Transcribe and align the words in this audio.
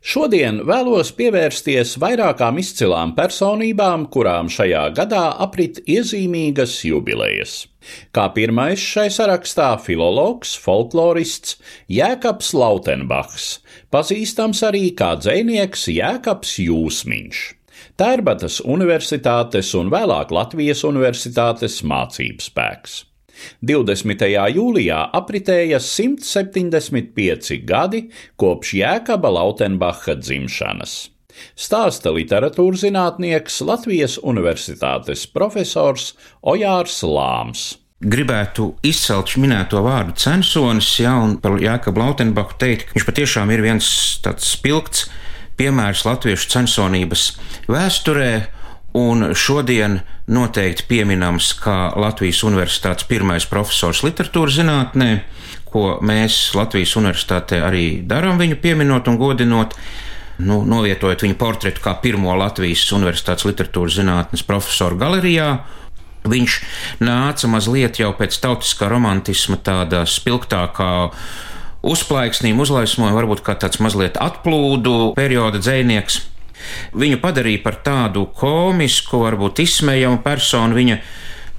Šodien 0.00 0.62
vēlos 0.64 1.10
pievērsties 1.12 1.98
vairākām 2.00 2.56
izcilām 2.62 3.10
personībām, 3.18 4.06
kurām 4.08 4.48
šajā 4.48 4.86
gadā 4.96 5.26
aprit 5.44 5.82
iezīmīgas 5.84 6.78
jubilejas. 6.88 7.66
Kā 8.08 8.30
pirmais 8.32 8.80
šai 8.80 9.10
sarakstā- 9.12 9.74
filologs, 9.86 10.54
folklorists 10.56 11.58
Jēkabs 11.92 12.54
Lautenbachs, 12.56 13.58
pazīstams 13.92 14.64
arī 14.64 14.94
kā 14.96 15.16
dzēnieks 15.20 15.84
Jēkabs 15.92 16.56
Jūsmiņš. 16.64 17.44
Tērbatas 18.00 18.62
Universitātes 18.64 19.74
un 19.76 19.90
vēlāk 19.92 20.32
Latvijas 20.32 20.80
Universitātes 20.88 21.82
mācības 21.84 22.48
spēks. 22.48 23.04
20. 23.62 24.26
jūlijā 24.54 25.00
apritēja 25.16 25.80
175 25.82 27.60
gadi 27.66 28.04
kopš 28.40 28.74
Jēkaba 28.80 29.32
Lautenbacha 29.36 30.18
dzimšanas. 30.20 30.98
Stāsta 31.56 32.12
literatūras 32.12 32.84
zinātnieks 32.84 33.60
Latvijas 33.64 34.18
Universitātes 34.18 35.26
profesors 35.30 36.12
Ojārs 36.42 37.00
Lāms. 37.06 37.70
Gribētu 38.00 38.70
izcelt 38.86 39.34
minēto 39.36 39.82
vārdu 39.84 40.14
censonis, 40.16 40.88
ja 41.02 41.18
un 41.20 41.36
par 41.40 41.58
Jāekabu 41.60 42.00
Lautenbachu 42.00 42.56
teikt, 42.62 42.86
ka 42.88 42.96
viņš 42.96 43.06
patiešām 43.08 43.52
ir 43.52 43.64
viens 43.64 43.90
tāds 44.24 44.48
spilgts 44.54 45.10
piemērs 45.60 46.06
latviešu 46.08 46.48
censonības 46.54 47.26
vēsturē, 47.68 48.32
un 48.96 49.34
šodien 49.36 50.00
noteikti 50.30 50.86
pieminams 50.88 51.52
kā 51.58 51.90
Latvijas 51.98 52.44
Universitātes 52.46 53.08
pirmais 53.10 53.46
profesors 53.50 54.04
literatūras 54.06 54.60
zinātnē, 54.60 55.10
ko 55.70 55.98
mēs 56.06 56.52
Latvijas 56.58 56.94
Universitātē 57.00 57.60
arī 57.66 57.84
darām 58.06 58.38
viņu 58.40 58.60
pieminot 58.62 59.10
un 59.10 59.18
godinot. 59.20 59.76
Nu, 60.40 60.62
novietojot 60.64 61.26
viņa 61.26 61.36
portretu 61.36 61.82
kā 61.84 61.92
pirmo 62.00 62.32
Latvijas 62.38 62.86
Universitātes 62.96 63.44
literatūras 63.44 63.98
zinātnes 64.00 64.46
profesoru 64.46 64.96
galerijā, 65.02 65.50
Viņš 66.20 66.56
nāca 67.00 67.48
mazliet 67.48 67.96
jau 68.00 68.10
pēc 68.16 68.36
tautiskā 68.42 68.90
romantisma, 68.92 69.56
tāda 69.56 70.02
spilgtākā 70.04 70.90
uzplaiksnījuma, 71.80 72.66
uzlaismojuma, 72.66 73.16
varbūt 73.16 73.40
kā 73.46 73.54
tāds 73.56 73.80
mazliet 73.80 74.20
atplūdu 74.20 75.14
perioda 75.16 75.62
dzēnieks. 75.62 76.20
Viņu 76.96 77.20
padarīja 77.22 77.62
par 77.64 77.80
tādu 77.86 78.26
komisku, 78.36 79.24
varbūt 79.24 79.62
izsmejamu 79.64 80.22
personu. 80.24 80.78
Viņa 80.78 80.98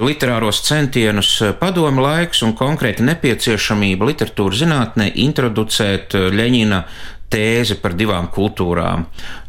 literāros 0.02 0.64
centienus 0.66 1.36
padomu 1.60 2.02
laiks 2.02 2.42
un 2.46 2.56
konkrēti 2.58 3.06
nepieciešamība 3.06 4.08
literatūras 4.09 4.64
zinātnē 4.64 5.12
introducēt 5.25 6.18
Ļeņina 6.34 6.86
tēzi 7.31 7.78
par 7.81 7.96
divām 7.98 8.28
kultūrām. 8.34 9.06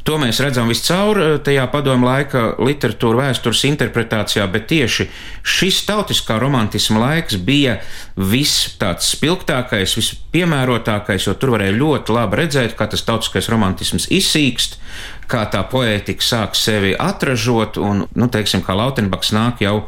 To 0.07 0.17
mēs 0.19 0.41
redzam 0.43 0.71
viscaur 0.71 1.19
eh, 1.23 1.35
tajā 1.47 1.69
padomu 1.71 2.09
laika 2.09 2.45
literatūra 2.63 3.29
vēstures 3.29 3.63
interpretācijā, 3.69 4.47
bet 4.51 4.67
tieši 4.71 5.07
šis 5.47 5.83
tautiskā 5.87 6.39
romantisma 6.43 7.05
laiks 7.05 7.39
bija 7.39 7.79
viss 8.17 8.73
tāds 8.81 9.13
spilgtākais, 9.15 9.95
vispiemērotākais, 9.99 11.29
jo 11.29 11.37
tur 11.39 11.55
varēja 11.55 11.79
ļoti 11.79 12.17
labi 12.19 12.43
redzēt, 12.43 12.77
kā 12.79 12.89
tas 12.91 13.07
tautiskais 13.07 13.51
romantisms 13.53 14.09
izsīkst, 14.11 14.79
kā 15.33 15.47
tā 15.53 15.63
poētika 15.69 16.25
sāk 16.25 16.59
sevi 16.59 16.93
atražot, 16.99 17.79
un, 17.81 18.05
nu, 18.13 18.29
teiksim, 18.33 18.65
kā 18.67 18.77
Lautenbaks 18.77 19.33
nāk 19.33 19.65
jau 19.65 19.79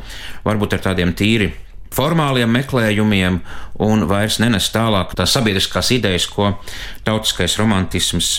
varbūt 0.46 0.78
ar 0.78 0.88
tādiem 0.88 1.12
tīri 1.16 1.52
formāliem 1.94 2.50
meklējumiem 2.50 3.40
un 3.84 4.06
vairs 4.10 4.40
nenes 4.42 4.70
tālāk 4.74 5.14
tās 5.18 5.34
sabiedriskās 5.36 5.92
idejas, 5.94 6.26
ko 6.26 6.56
tautiskais 7.06 7.58
romantisms 7.60 8.32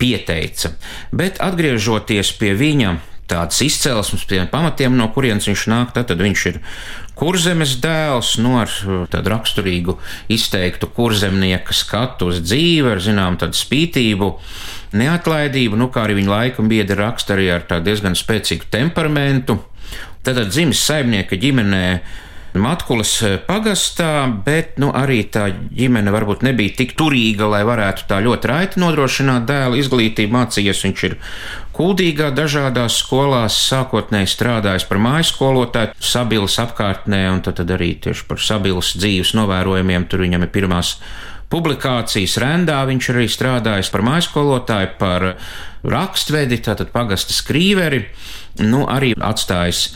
pieteica. 0.00 0.72
Bet 1.14 1.38
atgriežoties 1.44 2.32
pie 2.40 2.54
viņa 2.58 2.96
tādas 3.30 3.58
izcelsmes, 3.64 4.24
pie 4.28 4.44
pamatiem, 4.50 4.94
no 4.98 5.08
kurienes 5.14 5.48
viņš 5.48 5.66
nāk, 5.72 5.92
tad, 5.96 6.12
viņš 6.20 6.44
ir 6.52 6.60
kurzemes 7.18 7.76
dēls, 7.82 8.34
no 8.38 8.52
nu, 8.52 8.58
ar 8.62 8.72
tādu 9.12 9.32
raksturīgu 9.32 9.96
izteiktu 10.32 10.88
kurzemnieka 10.96 11.74
skatu 11.74 12.30
uz 12.32 12.42
dzīvi, 12.44 12.92
ar 12.92 13.02
zinām 13.02 13.38
tādu 13.40 13.58
spītību, 13.58 14.30
neatlaidību, 14.96 15.80
nu 15.80 15.88
kā 15.92 16.04
arī 16.06 16.20
viņa 16.20 16.32
laika 16.32 16.66
biedri 16.66 16.98
raksta 17.00 17.34
arī 17.36 17.48
ar 17.56 17.66
tādu 17.68 17.90
diezgan 17.90 18.18
spēcīgu 18.18 18.70
temperamentu. 18.72 19.58
Tad 20.26 20.40
dzimis 20.50 20.80
saimnieka 20.82 21.38
ģimenē 21.38 21.84
Matkulas 22.62 23.10
eh, 23.26 23.36
pagastā, 23.42 24.26
bet 24.46 24.78
nu, 24.82 24.92
arī 24.94 25.20
tā 25.32 25.48
ģimene 25.52 26.12
varbūt 26.14 26.44
nebija 26.46 26.74
tik 26.78 26.94
turīga, 26.98 27.48
lai 27.50 27.62
varētu 27.66 28.06
tā 28.10 28.20
ļoti 28.24 28.50
raiti 28.50 28.82
nodrošināt 28.82 29.46
dēla 29.48 29.78
izglītību. 29.80 30.34
Mācījies 30.36 30.82
viņš 30.86 31.04
ir 31.10 31.16
Kuldīgā 31.76 32.30
dažādās 32.32 32.94
skolās, 33.02 33.58
sākotnēji 33.68 34.30
strādājis 34.32 34.86
par 34.88 35.00
mājas 35.02 35.34
skolotāju, 35.34 35.92
sabilas 36.00 36.56
apkārtnē, 36.62 37.26
un 37.34 37.42
tad, 37.44 37.58
tad 37.60 37.74
arī 37.76 37.90
tieši 38.00 38.24
par 38.30 38.40
sabilas 38.40 38.94
dzīves 38.96 39.34
novērojumiem 39.36 40.06
tur 40.08 40.24
viņam 40.24 40.46
ir 40.46 40.52
pirmās 40.54 40.94
publikācijas 41.52 42.38
rendā. 42.40 42.78
Viņš 42.88 43.10
arī 43.12 43.26
strādājis 43.28 43.92
par 43.92 44.06
mājas 44.06 44.30
skolotāju, 44.30 44.94
par 45.02 45.28
rakstvedi, 45.84 46.62
tātad 46.64 46.94
pagasta 46.94 47.36
skrīveri, 47.36 48.06
nu 48.64 48.86
arī 48.88 49.12
atstājis 49.20 49.90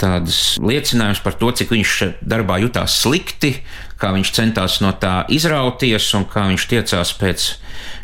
tādas 0.00 0.40
liecinājumus 0.62 1.22
par 1.24 1.36
to, 1.40 1.50
cik 1.56 1.72
viņš 1.74 1.94
darbā 2.20 2.60
jutās 2.62 2.98
slikti, 3.02 3.56
kā 4.00 4.12
viņš 4.16 4.32
centās 4.36 4.80
no 4.84 4.92
tā 5.00 5.22
izrauties 5.32 6.08
un 6.18 6.26
kā 6.28 6.46
viņš 6.50 6.68
tiecās 6.72 7.14
pēc 7.16 7.46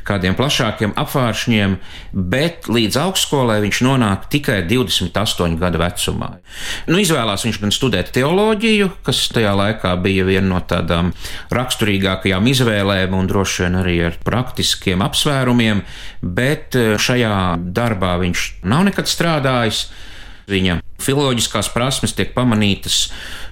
kādiem 0.07 0.35
plašākiem 0.37 0.95
apvāršņiem, 0.99 1.77
bet 2.13 2.69
līdz 2.71 2.99
augstskolai 3.05 3.61
viņš 3.65 3.81
nonāk 3.87 4.27
tikai 4.33 4.61
28 4.69 5.57
gadu 5.61 5.81
vecumā. 5.83 6.31
Nu, 6.91 6.99
izvēlās 7.03 7.47
viņš 7.47 7.61
gan 7.63 7.75
studēt 7.75 8.13
teoloģiju, 8.17 8.91
kas 9.07 9.25
tajā 9.35 9.55
laikā 9.59 9.95
bija 10.03 10.27
viena 10.29 10.49
no 10.55 10.61
tādām 10.69 11.13
raksturīgākajām 11.55 12.51
izvēlēm 12.53 13.17
un 13.19 13.31
droši 13.31 13.67
vien 13.67 13.81
arī 13.83 13.99
ar 14.11 14.19
praktiskiem 14.27 15.05
apsvērumiem, 15.07 15.85
bet 16.23 16.79
eh, 16.79 16.95
šajā 16.99 17.35
darbā 17.75 18.17
viņš 18.23 18.49
nav 18.69 18.89
nekad 18.91 19.11
strādājis. 19.11 19.87
Viņa 20.51 20.81
filoloģiskās 21.03 21.71
prasmes 21.75 22.15
tiek 22.17 22.33
pamanītas 22.37 23.05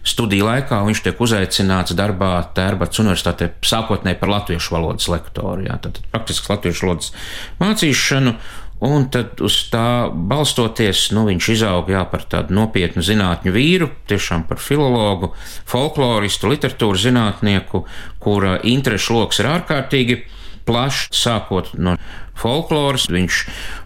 studiju 0.06 0.46
laikā, 0.48 0.80
un 0.80 0.90
viņš 0.90 1.04
tiek 1.04 1.20
uzaicināts 1.20 1.96
darbā 1.98 2.32
Tērbats 2.56 3.02
Universitātē 3.02 3.52
sākotnēji 3.66 4.20
par 4.22 4.34
latviešu 4.36 4.76
valodas 4.76 5.10
lektoru. 5.12 5.66
Jā, 5.68 5.76
tad 5.82 6.00
praktiski 6.12 6.52
latviešu 6.54 6.86
valodas 6.86 7.14
mācīšanu. 7.62 8.36
Un 8.80 9.10
tad 9.12 9.42
uz 9.44 9.58
tā 9.68 10.08
balstoties, 10.08 11.10
nu, 11.12 11.26
viņš 11.28 11.48
izauga 11.52 12.06
par 12.08 12.22
tādu 12.32 12.56
nopietnu 12.56 13.04
zinātņu 13.04 13.52
vīru, 13.52 13.90
tiešām 14.08 14.46
par 14.48 14.56
filologu, 14.56 15.34
folkloristu, 15.68 16.48
literatūras 16.48 17.04
zinātnieku, 17.04 17.82
kura 18.24 18.54
interešu 18.64 19.18
lokus 19.18 19.42
ir 19.42 19.50
ārkārtīgi 19.52 20.22
plašs, 20.70 21.10
sākot 21.18 21.74
no 21.74 21.96
folkloras. 22.40 23.08
Viņš 23.10 23.40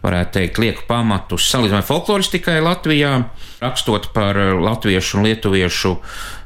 varētu 0.04 0.36
teikt, 0.38 0.60
liek 0.62 0.82
pamatu 0.88 1.38
salīdzinājumai 1.40 1.88
folkloristikai 1.88 2.58
Latvijā, 2.64 3.14
rakstot 3.64 4.10
par 4.14 4.38
latviešu 4.60 5.18
un 5.18 5.28
lietuviešu 5.28 5.96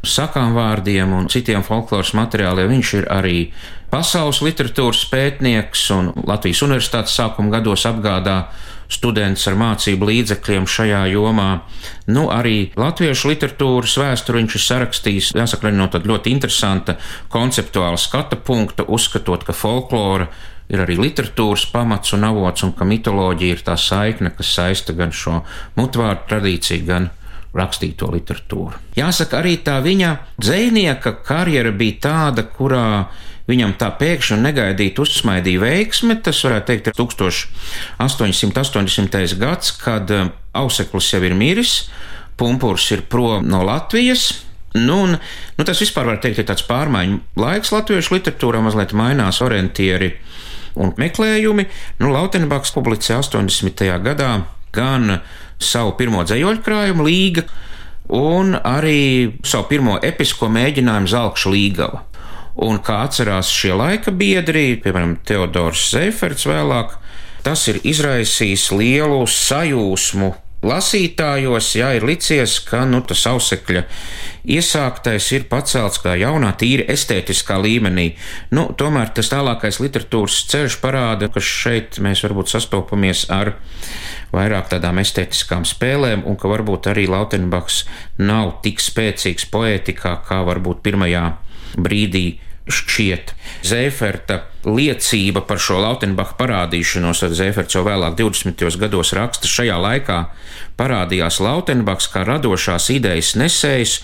sakām 0.07 0.55
vārdiem 0.57 1.13
un 1.19 1.29
citiem 1.33 1.67
folkloras 1.67 2.15
materiāliem. 2.17 2.71
Viņš 2.77 2.95
ir 3.01 3.11
arī 3.13 3.39
pasaules 3.93 4.43
literatūras 4.45 5.05
pētnieks 5.13 5.85
un 5.97 6.11
Latvijas 6.29 6.65
universitātes 6.67 7.17
sākuma 7.19 7.59
gados 7.59 7.87
apgādā 7.89 8.43
students 8.89 9.45
ar 9.49 9.57
mācību 9.61 10.09
līdzekļiem 10.09 10.67
šajā 10.69 11.03
jomā. 11.13 11.49
Nu, 12.09 12.29
arī 12.33 12.71
latviešu 12.79 13.33
literatūras 13.33 13.99
vēsturi 14.01 14.43
viņš 14.43 14.57
ir 14.57 14.65
sarakstījis, 14.65 15.33
jāsaka, 15.37 15.73
no 15.77 15.91
tāda 15.93 16.09
ļoti 16.09 16.33
interesanta 16.33 16.97
konceptuāla 17.33 18.01
skata 18.01 18.41
punkta, 18.41 18.89
uzskatot, 18.89 19.45
ka 19.45 19.57
folklora 19.57 20.31
ir 20.73 20.85
arī 20.85 20.99
literatūras 21.01 21.69
pamats 21.73 22.17
un 22.17 22.27
avots, 22.29 22.65
un 22.65 22.75
ka 22.77 22.89
mitoloģija 22.89 23.57
ir 23.57 23.63
tā 23.65 23.77
saikne, 23.81 24.33
kas 24.37 24.57
saista 24.57 24.97
gan 24.97 25.13
šo 25.13 25.43
mutvārdu 25.77 26.29
tradīciju, 26.33 26.85
gan 26.89 27.09
rakstīto 27.57 28.11
literatūru. 28.13 28.77
Jāsaka, 28.97 29.41
arī 29.41 29.57
tā 29.65 29.79
viņa 29.85 30.13
dzinieka 30.41 31.15
karjera 31.25 31.73
bija 31.73 32.01
tāda, 32.09 32.45
kurā 32.45 33.09
viņam 33.49 33.73
tā 33.81 33.89
pēkšņi 33.99 34.37
un 34.37 34.43
negaidīti 34.47 35.01
uzsmaidīja 35.03 35.63
veiksme. 35.63 36.13
Tas 36.25 36.45
varētu 36.45 36.67
teikt, 36.71 36.85
ir 36.91 36.95
1880. 36.99 39.39
gads, 39.41 39.69
kad 39.81 40.11
eh, 40.13 40.29
auseklis 40.59 41.13
jau 41.15 41.23
ir 41.25 41.35
miris, 41.39 41.73
pumpurs 42.39 42.85
ir 42.95 43.01
prom 43.11 43.41
no 43.49 43.61
Latvijas. 43.67 44.23
Nu, 44.77 44.97
un, 45.07 45.11
nu, 45.57 45.63
tas 45.65 45.81
vispār 45.81 46.05
var 46.11 46.19
teikt, 46.23 46.39
ir 46.43 46.49
tāds 46.51 46.67
pārmaiņu 46.69 47.17
laiks 47.41 47.73
latviešu 47.73 48.15
literatūrā, 48.19 48.59
mazliet 48.63 48.93
mainās 48.93 49.41
orientieri 49.43 50.11
un 50.79 50.89
meklējumi. 51.01 51.65
Nu, 52.03 52.07
Lautenbaks 52.13 52.71
publicēja 52.77 53.19
80. 53.25 53.81
gadā 54.05 54.31
gan 54.77 55.03
savu 55.59 55.93
pirmo 55.99 56.21
dzējoļu 56.27 56.61
krājumu 56.63 57.03
līga, 57.09 57.43
un 58.15 58.55
arī 58.61 59.01
savu 59.45 59.65
pirmo 59.73 59.99
episko 60.05 60.49
mēģinājumu 60.53 61.09
Zelkšu 61.11 61.49
līgava. 61.57 61.99
Un 62.59 62.81
kā 62.83 63.05
atcerās 63.07 63.53
šie 63.55 63.71
laika 63.79 64.11
biedri, 64.11 64.73
piemēram, 64.83 65.19
Teodors 65.27 65.85
Zeiferts 65.93 66.49
vēlāk, 66.49 66.97
tas 67.47 67.69
ir 67.71 67.79
izraisījis 67.87 68.73
lielu 68.75 69.23
sajūsmu 69.31 70.33
lasītājos, 70.67 71.69
jā, 71.79 71.93
ir 71.95 72.07
licies, 72.07 72.57
ka 72.67 72.83
nu, 72.89 72.99
tas 73.07 73.23
ausekļa 73.31 73.85
iesāktais 74.49 75.29
ir 75.37 75.45
pacelts 75.51 76.01
kā 76.03 76.17
jaunā, 76.19 76.51
tīri 76.59 76.89
estētiskā 76.91 77.61
līmenī. 77.63 78.09
Nu, 78.51 78.67
tomēr 78.79 79.13
tas 79.15 79.31
tālākais 79.31 79.79
literatūras 79.83 80.41
ceļš 80.51 80.81
parāda, 80.83 81.31
ka 81.31 81.43
šeit 81.45 82.01
mēs 82.03 82.25
varbūt 82.27 82.51
sastopamies 82.51 83.29
ar 83.35 83.55
vairāk 84.35 84.73
tādām 84.75 84.99
estētiskām 85.05 85.63
spēlēm, 85.69 86.27
un 86.27 86.35
ka 86.41 86.51
varbūt 86.51 86.91
arī 86.91 87.07
Lautenbachs 87.07 87.85
nav 88.19 88.59
tik 88.67 88.83
spēcīgs 88.83 89.47
poētikā, 89.55 90.19
kā 90.27 90.43
varbūt 90.49 90.83
pirmajā 90.83 91.25
brīdī 91.79 92.27
šķiet. 92.73 93.33
Zēferta 93.67 94.43
liecība 94.69 95.43
par 95.49 95.61
šo 95.63 95.81
Lautenbacha 95.83 96.37
parādīšanos, 96.39 97.23
tad 97.25 97.37
Zēferts 97.39 97.77
jau 97.77 97.85
vēlāk 97.87 98.19
20. 98.19 98.79
gados 98.81 99.15
raksta, 99.17 99.51
šajā 99.51 99.79
laikā 99.83 100.19
parādījās 100.79 101.41
Lautenbachs 101.45 102.11
kā 102.13 102.25
radošās 102.29 102.91
idejas 102.95 103.35
nesējs 103.41 103.99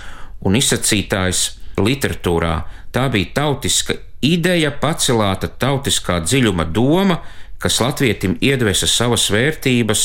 un 0.44 0.58
izsacītājs 0.58 1.44
literatūrā. 1.80 2.56
Tā 2.94 3.08
bija 3.12 3.32
tautiska 3.40 3.98
ideja, 4.24 4.72
pacelāta 4.80 5.48
tautiskā 5.48 6.20
dziļuma 6.24 6.68
doma, 6.72 7.20
kas 7.64 7.80
latvietim 7.80 8.36
iedvesa 8.44 8.88
savas 8.90 9.30
vērtības, 9.32 10.04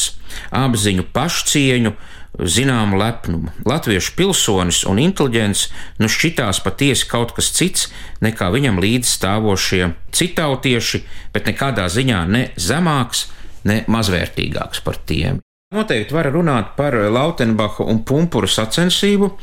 apziņu, 0.55 1.05
pašcieņu, 1.13 1.93
zināmu 2.39 2.99
lepnumu. 2.99 3.51
Latviešu 3.67 4.13
pilsonis 4.15 4.83
un 4.87 5.01
inteliģents 5.01 5.65
nu 5.99 6.07
šķitās 6.11 6.61
patiesi 6.63 7.07
kaut 7.09 7.33
kas 7.35 7.51
cits 7.55 7.89
nekā 8.23 8.51
viņam 8.53 8.79
līdz 8.79 9.09
stāvošie 9.17 9.89
citautieši, 10.15 11.03
bet 11.33 11.49
nekādā 11.49 11.89
ziņā 11.91 12.23
ne 12.29 12.43
zemāks, 12.55 13.27
ne 13.67 13.81
mazvērtīgāks 13.91 14.83
par 14.85 15.01
tiem. 15.09 15.41
Noteikti 15.75 16.15
var 16.15 16.31
runāt 16.33 16.73
par 16.77 16.95
Lautenbacha 16.97 17.85
un 17.85 18.01
Pumpura 18.01 18.49
sacensību 18.49 19.35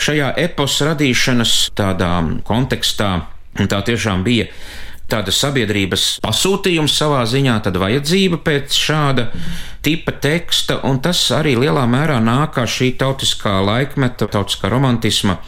šajā 0.00 0.30
eposa 0.40 0.92
radīšanas 0.92 1.56
tādā 1.76 2.12
kontekstā, 2.48 3.10
tā 3.56 3.80
tiešām 3.84 4.24
bija 4.24 4.48
tāda 5.10 5.32
sabiedrības 5.34 6.06
pasūtījums 6.24 6.94
savā 6.98 7.22
ziņā, 7.30 7.58
tad 7.64 7.78
vajadzība 7.80 8.40
pēc 8.46 8.76
šāda 8.76 9.28
tipa 9.86 10.14
teksta, 10.22 10.80
un 10.88 10.98
tas 11.02 11.20
arī 11.34 11.54
lielā 11.60 11.84
mērā 11.90 12.18
nāk 12.22 12.56
kā 12.56 12.66
šī 12.70 12.92
tautiskā 12.98 13.58
laikmeta, 13.66 14.26
tautiskā 14.30 14.70
romantisma 14.72 15.38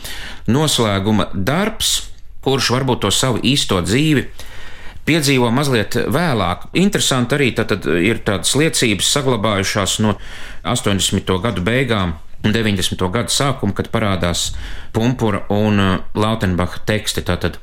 noslēguma 0.50 1.32
darbs, 1.34 1.96
kurš 2.44 2.70
varbūt 2.76 3.02
to 3.06 3.10
savu 3.14 3.42
īsto 3.42 3.80
dzīvi 3.82 4.28
piedzīvo 5.08 5.50
mazliet 5.54 5.96
vēlāk. 6.12 6.68
Interesanti 6.78 7.36
arī 7.36 7.50
tad 7.56 7.74
ir 7.88 8.22
tādas 8.26 8.54
liecības 8.58 9.12
saglabājušās 9.16 9.98
no 10.04 10.16
80. 10.68 11.36
gadu 11.44 11.64
beigām. 11.64 12.18
90. 12.38 13.00
gada 13.10 13.32
sākuma, 13.34 13.74
kad 13.74 13.88
parādās 13.90 14.52
Pumpura 14.94 15.40
un 15.50 15.80
Lautenbacha 16.14 16.84
teksti, 16.86 17.24
tātad 17.26 17.58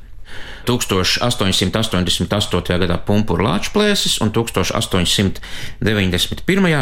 1888. 0.66 2.78
gadā 2.82 2.96
Pumpura 3.06 3.42
Lāčplēsis 3.50 4.14
un 4.24 4.28
1891. 4.34 5.40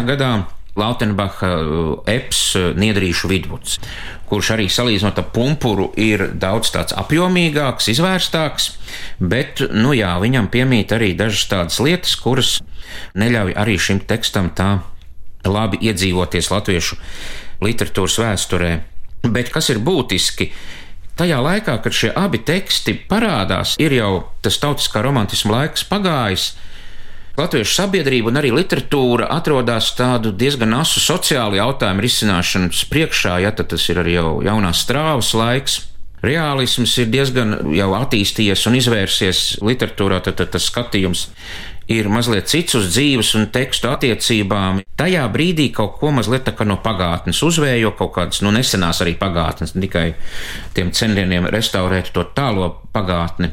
gadā 0.08 0.30
Lautenbacha 0.74 1.52
uh, 1.62 2.02
eps 2.10 2.56
uh, 2.58 2.72
Niedrīšu 2.74 3.28
vidvuds, 3.30 3.78
kurš 4.26 4.48
arī 4.56 4.66
salīdzinot 4.66 5.20
ar 5.22 5.28
pumpuru 5.34 5.92
ir 6.00 6.32
daudz 6.34 6.72
tāds 6.74 6.96
apjomīgāks, 6.98 7.86
izvērstāks, 7.92 8.72
bet, 9.22 9.62
nu 9.70 9.94
jā, 9.94 10.16
viņam 10.22 10.50
piemīt 10.50 10.90
arī 10.96 11.12
dažas 11.14 11.46
tādas 11.52 11.78
lietas, 11.78 12.16
kuras 12.18 12.58
neļauj 13.14 13.54
arī 13.54 13.78
šim 13.78 14.02
tekstam 14.02 14.50
tā 14.58 14.82
labi 15.46 15.78
iedzīvoties 15.86 16.50
latviešu 16.50 16.98
literatūras 17.62 18.18
vēsturē. 18.24 18.72
Bet 19.30 19.54
kas 19.54 19.70
ir 19.72 19.78
būtiski? 19.84 20.50
Tajā 21.14 21.38
laikā, 21.38 21.76
kad 21.78 21.94
šie 21.94 22.10
abi 22.18 22.40
teksti 22.42 22.96
parādās, 23.06 23.76
ir 23.78 23.94
jau 23.94 24.24
tas 24.42 24.58
tautiskā 24.58 25.02
romantisma 25.04 25.60
laiks 25.60 25.86
pagājis. 25.86 26.48
Latviešu 27.38 27.74
sabiedrība 27.74 28.30
un 28.30 28.38
arī 28.38 28.50
literatūra 28.54 29.28
atrodas 29.34 29.92
tādu 29.98 30.30
diezgan 30.34 30.74
asu 30.78 31.02
sociālu 31.02 31.58
jautājumu 31.58 32.02
risināšanas 32.02 32.84
priekšā, 32.90 33.40
ja 33.42 33.50
tas 33.54 33.88
ir 33.90 34.02
arī 34.02 34.16
jau 34.18 34.30
jaunās 34.46 34.82
strāvas 34.86 35.32
laiks. 35.38 35.80
Reālisms 36.24 36.94
ir 37.02 37.10
diezgan 37.12 37.58
jau 37.74 37.90
attīstījies 37.98 38.62
un 38.70 38.78
izvērsies 38.78 39.40
literatūrā, 39.66 40.22
tad, 40.24 40.38
tad 40.40 40.54
tas 40.54 40.70
skatījums 40.70 41.26
ir 41.90 42.08
mazliet 42.08 42.48
cits 42.48 42.76
uz 42.78 42.88
dzīves 42.94 43.34
un 43.38 43.48
tekstu 43.52 43.90
attiecībām. 43.92 44.80
Tajā 44.98 45.24
brīdī 45.32 45.68
kaut 45.74 45.98
ko 46.00 46.12
mazliet 46.14 46.48
no 46.64 46.78
pagātnes 46.82 47.42
uzvējo, 47.44 47.92
kaut 47.98 48.14
kādas 48.16 48.40
nu, 48.44 48.52
nesenās 48.54 49.02
arī 49.04 49.16
pagātnes, 49.20 49.74
ne 49.74 49.84
tikai 49.84 50.06
tiem 50.74 50.92
centieniem 50.92 51.48
restaurēt 51.52 52.12
to 52.14 52.24
tālo 52.36 52.70
pagātni. 52.94 53.52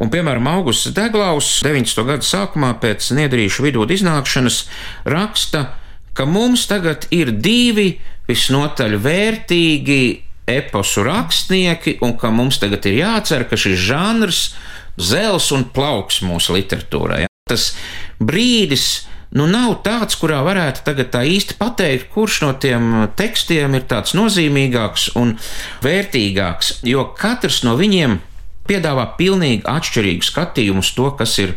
Un, 0.00 0.10
piemēram, 0.10 0.48
Augusts 0.48 0.94
Deglaus 0.96 1.60
90. 1.62 2.06
gada 2.08 2.24
sākumā 2.24 2.72
pēc 2.80 3.12
niedrīšu 3.18 3.66
vidū 3.66 3.84
iznākšanas 3.84 4.64
raksta, 5.04 5.66
ka 6.16 6.26
mums 6.26 6.66
tagad 6.70 7.06
ir 7.14 7.34
divi 7.36 7.92
visnotaļ 8.30 8.96
vērtīgi 9.04 10.02
eposu 10.50 11.04
rakstnieki, 11.06 11.98
un 12.02 12.16
ka 12.18 12.32
mums 12.34 12.58
tagad 12.62 12.86
ir 12.90 13.02
jācer, 13.04 13.46
ka 13.46 13.58
šis 13.60 13.78
žanrs 13.90 14.44
zels 14.98 15.50
un 15.54 15.68
plauks 15.74 16.22
mūsu 16.26 16.56
literatūrā. 16.58 17.29
Tas 17.50 17.70
brīdis 18.22 18.88
nu, 19.36 19.46
nav 19.50 19.76
tāds, 19.84 20.18
kurā 20.18 20.40
varētu 20.46 20.84
tagad 20.86 21.12
tā 21.14 21.22
īsti 21.28 21.56
pateikt, 21.60 22.10
kurš 22.14 22.40
no 22.46 22.52
tiem 22.58 22.90
tekstiem 23.18 23.76
ir 23.78 23.86
tāds 23.90 24.16
nozīmīgāks 24.18 25.12
un 25.20 25.36
vērtīgāks, 25.84 26.80
jo 26.88 27.06
katrs 27.18 27.62
no 27.66 27.76
viņiem 27.78 28.18
piedāvā 28.70 29.06
pilnīgi 29.18 29.66
atšķirīgu 29.68 30.26
skatījumu 30.26 30.84
uz 30.84 30.92
to, 30.94 31.10
kas 31.18 31.38
ir 31.42 31.56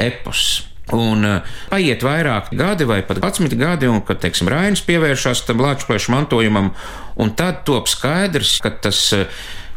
epos. 0.00 0.46
Un 0.94 1.26
uh, 1.26 1.54
paiet 1.66 2.04
vairāk 2.06 2.52
gadi, 2.54 2.86
vai 2.86 3.00
pat 3.02 3.18
11 3.18 3.58
gadi, 3.58 3.88
un 3.90 4.04
kad, 4.06 4.20
teiksim, 4.22 4.46
Rainis 4.52 4.84
pievēršas 4.86 5.42
tam 5.48 5.64
lāčplēšu 5.64 6.12
mantojumam, 6.14 6.70
un 7.18 7.32
tad 7.34 7.64
top 7.66 7.90
skaidrs, 7.90 8.60
ka 8.62 8.70
tas, 8.84 9.00
uh, 9.16 9.26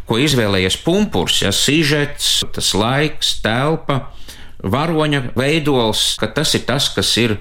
ko 0.10 0.20
izvēlējies 0.22 0.78
pumpurs, 0.86 1.42
ja 1.42 1.54
sižets, 1.56 2.44
tas 2.54 2.72
laiks, 2.78 3.40
telpa, 3.42 4.04
varoņa 4.64 5.24
veidols, 5.38 6.14
ka 6.20 6.30
tas 6.34 6.54
ir 6.58 6.66
tas, 6.68 6.90
kas 6.96 7.16
ir 7.22 7.38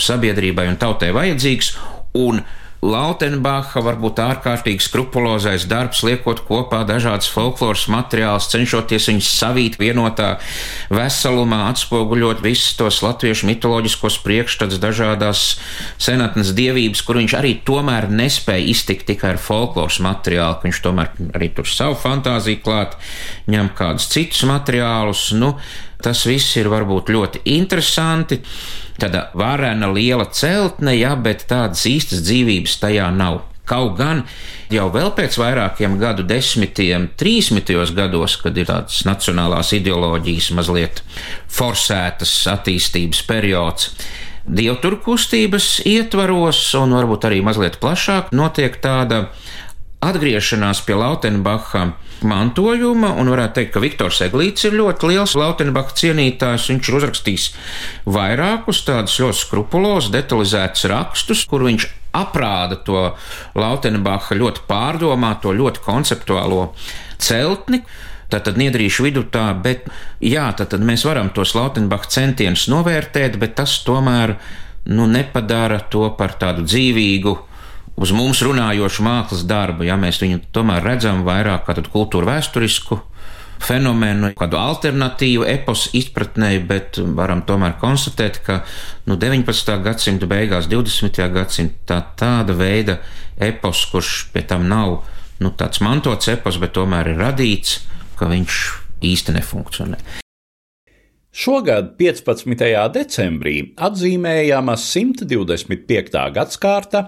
sabiedrībai 0.00 0.66
un 0.70 0.80
tautai 0.80 1.12
vajadzīgs, 1.14 1.76
un 2.18 2.42
Lautenbacha 2.82 3.78
varbūt 3.78 4.18
ārkārtīgi 4.18 4.82
skrupulozais 4.82 5.68
darbs, 5.70 6.00
liekot 6.02 6.40
kopā 6.48 6.80
dažādas 6.82 7.28
folkloras 7.30 7.84
materiālus, 7.92 8.48
cenšoties 8.50 9.06
viņus 9.06 9.28
savīt 9.38 9.78
vienotā 9.78 10.32
veselumā, 10.90 11.60
atspoguļot 11.68 12.42
visus 12.42 12.74
tos 12.80 12.98
latviešu 13.06 13.46
mitoloģiskos 13.52 14.18
priekšstats, 14.24 14.80
dažādās 14.82 15.44
senatnes 15.94 16.50
dievības, 16.58 17.04
kur 17.06 17.20
viņš 17.22 17.36
arī 17.38 17.54
tomēr 17.62 18.10
nespēja 18.10 18.66
iztikt 18.74 19.06
tikai 19.12 19.36
ar 19.36 19.40
folkloras 19.46 20.00
materiālu, 20.02 20.58
ka 20.58 20.66
viņš 20.66 20.82
tomēr 20.82 21.14
arī 21.38 21.52
tur 21.54 21.70
savu 21.70 21.94
fantāziju 22.02 22.64
klāt, 22.66 22.98
ņem 23.46 23.70
kādus 23.78 24.10
citus 24.10 24.42
materiālus. 24.50 25.28
Nu, 25.38 25.54
Tas 26.02 26.24
viss 26.26 26.56
ir 26.58 26.70
varbūt 26.72 27.12
ļoti 27.14 27.44
interesanti. 27.54 28.40
Tāda 29.00 29.28
varena 29.38 29.88
liela 29.92 30.26
celtne, 30.34 30.94
jā, 30.98 31.14
bet 31.16 31.46
tādas 31.50 31.86
īstas 31.88 32.24
dzīvības 32.26 32.76
tajā 32.82 33.08
nav. 33.14 33.40
Kaut 33.68 33.94
gan 33.96 34.24
jau 34.74 34.88
pēc 34.90 35.36
vairākiem 35.38 35.94
gadu 36.00 36.24
desmitiem, 36.26 37.06
30. 37.16 37.94
gados, 37.94 38.36
kad 38.42 38.58
ir 38.58 38.66
tāds 38.68 39.04
nacionālās 39.06 39.70
ideoloģijas 39.78 40.50
mazliet 40.58 41.02
forsētas 41.46 42.34
attīstības 42.50 43.22
periods, 43.28 43.92
dievturu 44.42 44.98
kustības 45.04 45.78
ietvaros 45.86 46.60
un 46.80 46.96
varbūt 46.98 47.28
arī 47.30 47.38
mazliet 47.46 47.78
plašāk 47.82 48.32
notiek 48.34 48.76
tāda 48.82 49.28
atgriešanās 50.02 50.82
pie 50.86 50.96
Lautenbacha 50.98 51.92
mantojuma, 52.26 53.12
un 53.18 53.30
varētu 53.32 53.58
teikt, 53.58 53.72
ka 53.74 53.82
Viktors 53.82 54.20
Eglīts 54.26 54.66
ir 54.68 54.76
ļoti 54.78 55.10
liels 55.10 55.34
Lautenbacha 55.38 55.96
cienītājs. 55.98 56.68
Viņš 56.70 56.90
ir 56.90 56.98
uzrakstījis 56.98 57.48
vairākus 58.14 58.84
tādus 58.86 59.18
ļoti 59.22 59.40
skrupulos, 59.40 60.10
detalizētus 60.14 60.86
rakstus, 60.92 61.44
kur 61.50 61.66
viņš 61.66 61.88
aprāda 62.18 62.78
to 62.86 63.04
Lautenbacha 63.58 64.38
ļoti 64.38 64.66
pārdomāto, 64.68 65.54
ļoti 65.56 65.84
konceptuālo 65.84 66.72
celtni. 67.22 67.82
Tātad 68.32 68.56
niedrīšu 68.56 69.04
vidū 69.04 69.26
tā, 69.28 69.50
bet 69.60 69.88
jā, 70.24 70.46
tad 70.56 70.72
mēs 70.80 71.04
varam 71.04 71.28
tos 71.36 71.52
Lautenbacha 71.58 72.10
centienus 72.14 72.64
novērtēt, 72.72 73.36
bet 73.40 73.58
tas 73.60 73.76
tomēr 73.84 74.38
nu, 74.88 75.06
nepadara 75.06 75.82
to 75.92 76.08
par 76.16 76.38
tādu 76.40 76.64
dzīvīgu 76.66 77.36
uz 77.96 78.12
mums 78.16 78.42
runājošu 78.44 79.04
mākslas 79.06 79.46
darbu, 79.48 79.86
ja 79.88 79.98
mēs 80.00 80.20
viņu 80.22 80.42
tomēr 80.54 80.84
redzam 80.84 81.24
vairāk 81.26 81.66
kā 81.66 81.76
kultūra 81.92 82.36
vēsturisku 82.36 83.00
fenomenu, 83.62 84.32
kādu 84.38 84.58
alternatīvu 84.58 85.46
eposu 85.46 85.92
izpratnē, 85.98 86.56
bet 86.66 86.98
varam 87.16 87.44
tomēr 87.46 87.76
konstatēt, 87.80 88.40
ka 88.46 88.62
nu, 89.06 89.16
19. 89.20 89.76
gadsimta 89.84 90.28
beigās, 90.30 90.68
20. 90.70 91.22
gadsimta 91.34 92.00
tāda 92.18 92.56
veida 92.58 92.98
epos, 93.38 93.84
kurš 93.92 94.32
pie 94.34 94.42
tam 94.48 94.66
nav 94.70 95.02
nu, 95.42 95.52
tāds 95.58 95.82
mantots 95.84 96.30
epos, 96.32 96.58
bet 96.62 96.74
tomēr 96.78 97.14
ir 97.14 97.22
radīts, 97.22 97.80
ka 98.18 98.30
viņš 98.30 98.64
īsti 99.02 99.38
nefunkcionē. 99.38 100.21
Šogad, 101.32 101.94
15. 101.96 102.60
decembrī, 102.92 103.54
atzīmējama 103.80 104.74
125. 104.76 106.18
gadsimta, 106.34 107.00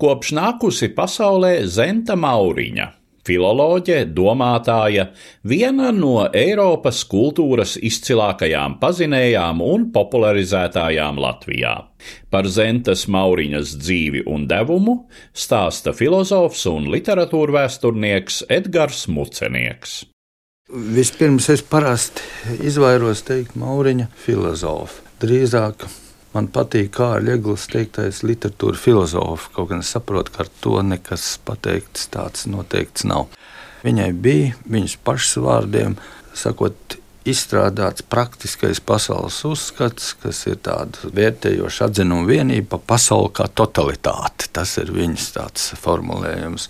kopš 0.00 0.30
nākusi 0.38 0.88
pasaulē 0.96 1.50
Zenta 1.68 2.16
Mauriņa, 2.16 2.86
filoloģe, 3.28 3.98
domātāja, 4.16 5.10
viena 5.44 5.92
no 5.92 6.24
Eiropas 6.32 7.02
kultūras 7.04 7.76
izcilākajām 7.76 8.78
pazinējām 8.80 9.60
un 9.68 9.86
popularizētājām 9.92 11.20
Latvijā. 11.20 11.76
Par 12.32 12.48
Zentas 12.48 13.04
Mauriņas 13.12 13.76
dzīvi 13.76 14.24
un 14.24 14.48
devumu 14.48 15.02
stāsta 15.36 15.92
filozofs 15.92 16.64
un 16.72 16.88
literatūra 16.96 17.60
vēsturnieks 17.60 18.46
Edgars 18.48 19.04
Mucenieks. 19.12 20.06
Vispirms 20.66 21.46
es 21.52 21.60
parasti 21.62 22.24
izvairos 22.66 23.20
teikt 23.22 23.52
Mauriņa 23.54 24.08
filozofu. 24.18 25.04
Drīzāk 25.22 25.84
man 26.32 26.48
patīk 26.50 26.90
Kārļa 26.96 27.36
Eglis 27.36 27.68
teiktais 27.70 28.24
literatūra 28.26 28.74
filozofa, 28.74 29.52
kaut 29.54 29.70
gan 29.70 29.84
es 29.84 29.92
saprotu, 29.94 30.34
ka 30.34 30.42
ar 30.42 30.50
to 30.64 30.80
nekas 30.82 31.28
pateikts 31.46 32.08
tāds 32.10 32.48
noteikts 32.50 33.06
nav. 33.06 33.28
Viņai 33.86 34.10
bija 34.18 34.56
viņas 34.66 34.98
pašas 35.06 35.38
vārdiem, 35.46 35.94
sakot, 36.34 36.98
izstrādāts 37.26 38.04
praktiskais 38.06 38.80
pasaules 38.82 39.38
uzskats, 39.46 40.12
kas 40.18 40.44
ir 40.50 40.58
tāds 40.66 41.06
vērtējošs 41.06 41.82
atzinuma 41.88 42.26
vienība 42.26 42.76
par 42.76 42.84
pasauli 42.94 43.32
kā 43.38 43.48
totalitāti. 43.50 44.50
Tas 44.54 44.76
ir 44.82 44.90
viņas 44.94 45.32
formulējums. 45.82 46.68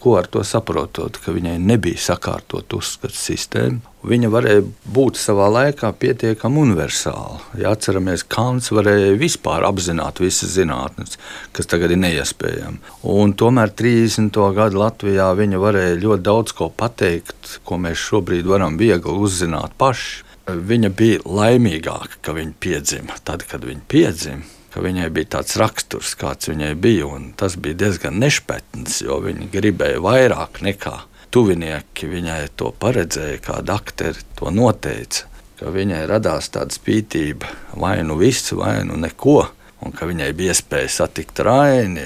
Ko 0.00 0.16
ar 0.18 0.26
to 0.30 0.40
saprotot, 0.46 1.18
ka 1.22 1.32
viņai 1.34 1.56
nebija 1.60 2.00
sakārtot 2.00 2.72
uzskatu 2.76 3.16
sistēmu? 3.16 3.80
Viņa 4.08 4.30
varēja 4.30 4.62
būt 4.94 5.18
savā 5.18 5.48
laikā 5.52 5.90
pietiekami 6.00 6.62
universāla. 6.62 7.40
Ja 7.58 7.72
atceramies, 7.74 8.24
Kants 8.30 8.70
varēja 8.72 9.16
vispār 9.18 9.66
apzināt 9.68 10.22
visas 10.22 10.54
zinātnes, 10.54 11.18
kas 11.52 11.68
tagad 11.68 11.92
ir 11.92 12.00
neiespējami. 12.04 12.80
Un 13.10 13.34
tomēr 13.38 13.74
30. 13.76 14.38
gadu 14.56 14.82
Latvijā 14.82 15.28
viņa 15.38 15.62
varēja 15.62 15.98
ļoti 16.04 16.26
daudz 16.30 16.54
ko 16.58 16.70
pateikt, 16.70 17.58
ko 17.66 17.80
mēs 17.82 17.98
šobrīd 18.08 18.48
varam 18.48 18.78
viegli 18.80 19.18
uzzināt 19.18 19.76
paši. 19.78 20.24
Viņa 20.48 20.88
bija 20.96 21.24
laimīgāka, 21.28 22.22
ka 22.24 22.32
viņa 22.38 22.54
piedzima 22.62 23.18
tad, 23.20 23.44
kad 23.50 23.66
viņa 23.68 23.84
piedzima 23.90 24.57
ka 24.72 24.82
viņai 24.84 25.08
bija 25.14 25.34
tāds 25.38 25.56
raksturs, 25.60 26.14
kāds 26.18 26.50
viņai 26.50 26.74
bija. 26.78 27.08
Tas 27.40 27.56
bija 27.60 27.78
diezgan 27.86 28.18
nešpatns, 28.22 29.02
jo 29.06 29.20
viņa 29.24 29.48
gribēja 29.52 30.02
vairāk 30.04 30.62
nekā 30.64 30.96
tuvinieki 31.34 32.08
viņai 32.08 32.40
to 32.56 32.72
paredzēja, 32.80 33.40
kāda 33.44 33.78
aktieri 33.80 34.24
to 34.38 34.52
noteica. 34.54 35.26
Viņai 35.58 36.04
radās 36.06 36.52
tāda 36.54 36.70
spītība, 36.70 37.48
vai 37.74 37.98
nu 38.06 38.18
viss, 38.20 38.52
vai 38.54 38.80
nu 38.86 38.98
neko. 39.00 39.40
Un 39.82 39.94
ka 39.94 40.08
viņai 40.10 40.32
bija 40.34 40.54
iespēja 40.54 40.90
satikt 40.90 41.38
Raini, 41.46 42.02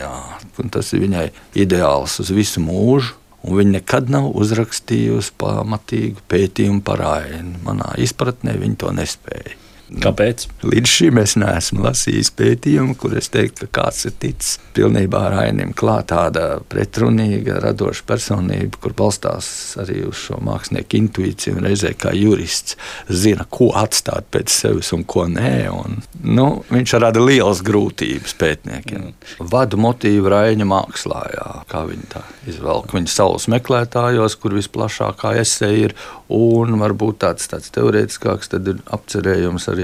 tas 0.73 0.93
ir 0.93 1.07
viņai 1.07 1.27
ideāls 1.61 2.19
uz 2.21 2.33
visu 2.33 2.61
mūžu. 2.65 3.17
Un 3.43 3.57
viņa 3.59 3.75
nekad 3.75 4.11
nav 4.13 4.29
uzrakstījusi 4.39 5.33
pamatīgu 5.41 6.23
pētījumu 6.31 6.85
par 6.87 7.01
Raini. 7.03 7.57
Manā 7.67 7.95
izpratnē 7.99 8.55
viņa 8.61 8.79
to 8.85 8.93
nespēja. 8.95 9.57
Kāpēc? 10.03 10.47
Līdz 10.65 10.89
šim 10.89 11.19
es 11.21 11.35
neesmu 11.37 11.83
lasījis 11.85 12.31
pētījumu, 12.39 12.95
kur 12.99 13.17
es 13.19 13.29
teiktu, 13.33 13.67
ka 13.67 13.83
kāds 13.83 14.07
ir 14.09 14.15
ticis 14.23 14.57
pilnībā 14.77 15.21
rainim 15.35 15.75
klāt 15.77 16.09
tāda 16.13 16.47
pretrunīga, 16.73 17.59
radoša 17.61 18.07
personība, 18.09 18.79
kur 18.81 18.95
balstās 18.97 19.47
arī 19.83 20.03
uz 20.09 20.17
šo 20.25 20.39
mākslinieku 20.45 20.99
intuīciju 20.99 21.59
un 21.59 21.67
reizē 21.69 21.93
kā 21.99 22.15
jurists 22.17 22.79
zina, 23.09 23.45
ko 23.53 23.71
atstāt 23.79 24.31
pēc 24.33 24.53
sevis 24.53 24.93
un 24.97 25.05
ko 25.05 25.27
nē. 25.29 25.53
Un, 25.73 26.01
nu, 26.25 26.47
viņš 26.73 26.97
rada 27.03 27.21
lielas 27.23 27.61
grūtības 27.67 28.37
pētniekiem. 28.41 29.11
Mm. 29.11 29.49
Vadu 29.53 29.81
motīvu 29.81 30.33
Raina 30.33 30.69
mākslā, 30.69 31.23
jā, 31.37 31.51
kā 31.69 31.85
viņi 31.91 32.09
tā 32.15 32.25
izvelk. 32.49 32.95
Viņa 32.97 33.13
saules 33.13 33.49
meklētājos, 33.53 34.39
kur 34.41 34.57
visplašākā 34.57 35.37
esēja 35.43 35.91
ir, 35.91 35.97
un 36.33 36.79
varbūt 36.81 37.21
tāds, 37.27 37.49
tāds 37.51 37.73
teorētiskāks, 37.75 38.53
tad 38.55 38.69
ir 38.73 38.81
apcerējums 38.95 39.69
arī 39.73 39.82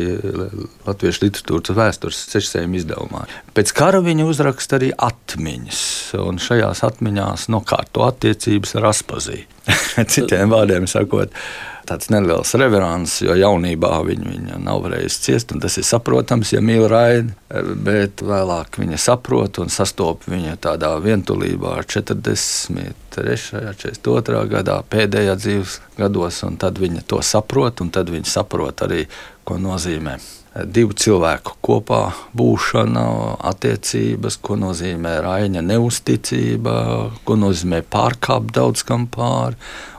Latviešu 0.87 1.25
literatūras 1.27 1.75
vēstures 1.79 2.21
sešsējuma 2.33 2.81
izdevumā. 2.81 3.25
Pēc 3.57 3.73
kara 3.77 4.03
viņa 4.05 4.29
uzraksta 4.29 4.79
arī 4.79 4.93
atmiņas, 4.93 5.81
un 6.25 6.41
šajās 6.43 6.85
atmiņās 6.89 7.49
nokārto 7.53 8.07
attiecības 8.09 8.77
ar 8.79 8.91
Aspazī. 8.93 9.43
Citiem 10.13 10.53
vārdiem 10.55 10.87
sakot, 10.89 11.35
tāds 11.89 12.11
neliels 12.13 12.53
reverants, 12.61 13.19
jo 13.25 13.35
jaunībā 13.37 13.91
viņu, 14.07 14.29
viņa 14.33 14.59
nav 14.65 14.83
varējusi 14.85 15.23
ciest, 15.25 15.55
un 15.55 15.63
tas 15.63 15.79
ir 15.81 15.87
saprotams, 15.89 16.53
ja 16.53 16.61
mīl 16.65 16.85
raidi, 16.91 17.33
bet 17.85 18.23
vēlāk 18.25 18.81
viņa 18.81 19.01
saprot 19.01 19.61
un 19.63 19.73
sastopas 19.73 20.29
viņa 20.31 20.59
tādā 20.69 20.93
vientulībā 21.05 21.79
43. 21.89 22.85
42. 23.19 24.45
gadā, 24.53 24.79
pēdējā 24.93 25.39
dzīves 25.41 25.79
gados, 25.99 26.43
un 26.47 26.61
tad 26.61 26.79
viņa 26.79 27.07
to 27.09 27.23
saprot, 27.25 27.83
un 27.85 27.93
tad 27.95 28.13
viņa 28.13 28.31
saprot 28.37 28.85
arī, 28.87 29.07
ko 29.49 29.57
nozīmē 29.61 30.19
divu 30.67 30.95
cilvēku 30.97 31.59
kopā 31.65 32.01
būšana, 32.37 33.05
attiecības, 33.51 34.39
ko 34.43 34.57
nozīmē 34.61 35.19
raņa 35.25 35.63
neusticība, 35.65 36.75
ko 37.25 37.37
nozīmē 37.39 37.83
pārkāpt 37.93 38.53
daudz 38.57 38.85
kam 38.89 39.07
pāri. 39.13 39.59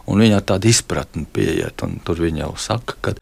Viņa 0.09 0.41
tāda 0.49 0.65
izpratne 0.65 1.27
pieiet, 1.33 1.83
un 1.85 1.99
tur 2.01 2.17
viņa 2.23 2.41
jau 2.41 2.53
saka, 2.57 2.95
ka 2.97 3.13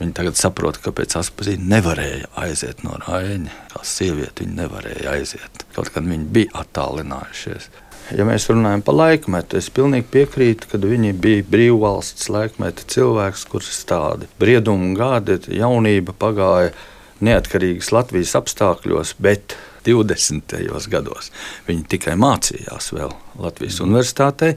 viņa 0.00 0.16
tagad 0.18 0.38
saprot, 0.38 0.80
kāpēc 0.82 1.14
Aspazīna 1.20 1.76
nevarēja 1.76 2.32
aiziet 2.42 2.82
no 2.82 2.98
raņa. 3.04 3.54
Kā 3.70 3.84
sieviete 3.86 4.42
viņa 4.42 4.58
nevarēja 4.64 5.14
aiziet, 5.14 5.62
kaut 5.76 5.92
gan 5.94 6.10
viņi 6.10 6.26
bija 6.34 6.64
attālinājušies. 6.64 7.70
Ja 8.12 8.26
mēs 8.28 8.50
runājam 8.50 8.82
par 8.84 8.98
laikmetu, 8.98 9.56
es 9.56 9.70
pilnīgi 9.72 10.04
piekrītu, 10.12 10.68
ka 10.68 10.80
viņi 10.82 11.14
bija 11.16 11.44
brīvvalsts 11.48 12.28
laikmeta 12.28 12.84
cilvēks, 12.92 13.46
kurš 13.48 13.70
tādi 13.88 14.28
briedumi 14.40 14.92
gadi, 14.98 15.38
jaunība 15.56 16.12
pagāja 16.12 16.74
neatkarīgas 17.24 17.94
Latvijas 17.94 18.34
apstākļos, 18.36 19.14
bet 19.24 19.56
20. 19.84 20.56
gados 20.92 21.30
viņi 21.66 21.86
tikai 21.94 22.16
mācījās 22.20 22.90
vēl 22.96 23.12
Latvijas 23.40 23.80
mm. 23.80 23.88
universitātē. 23.88 24.52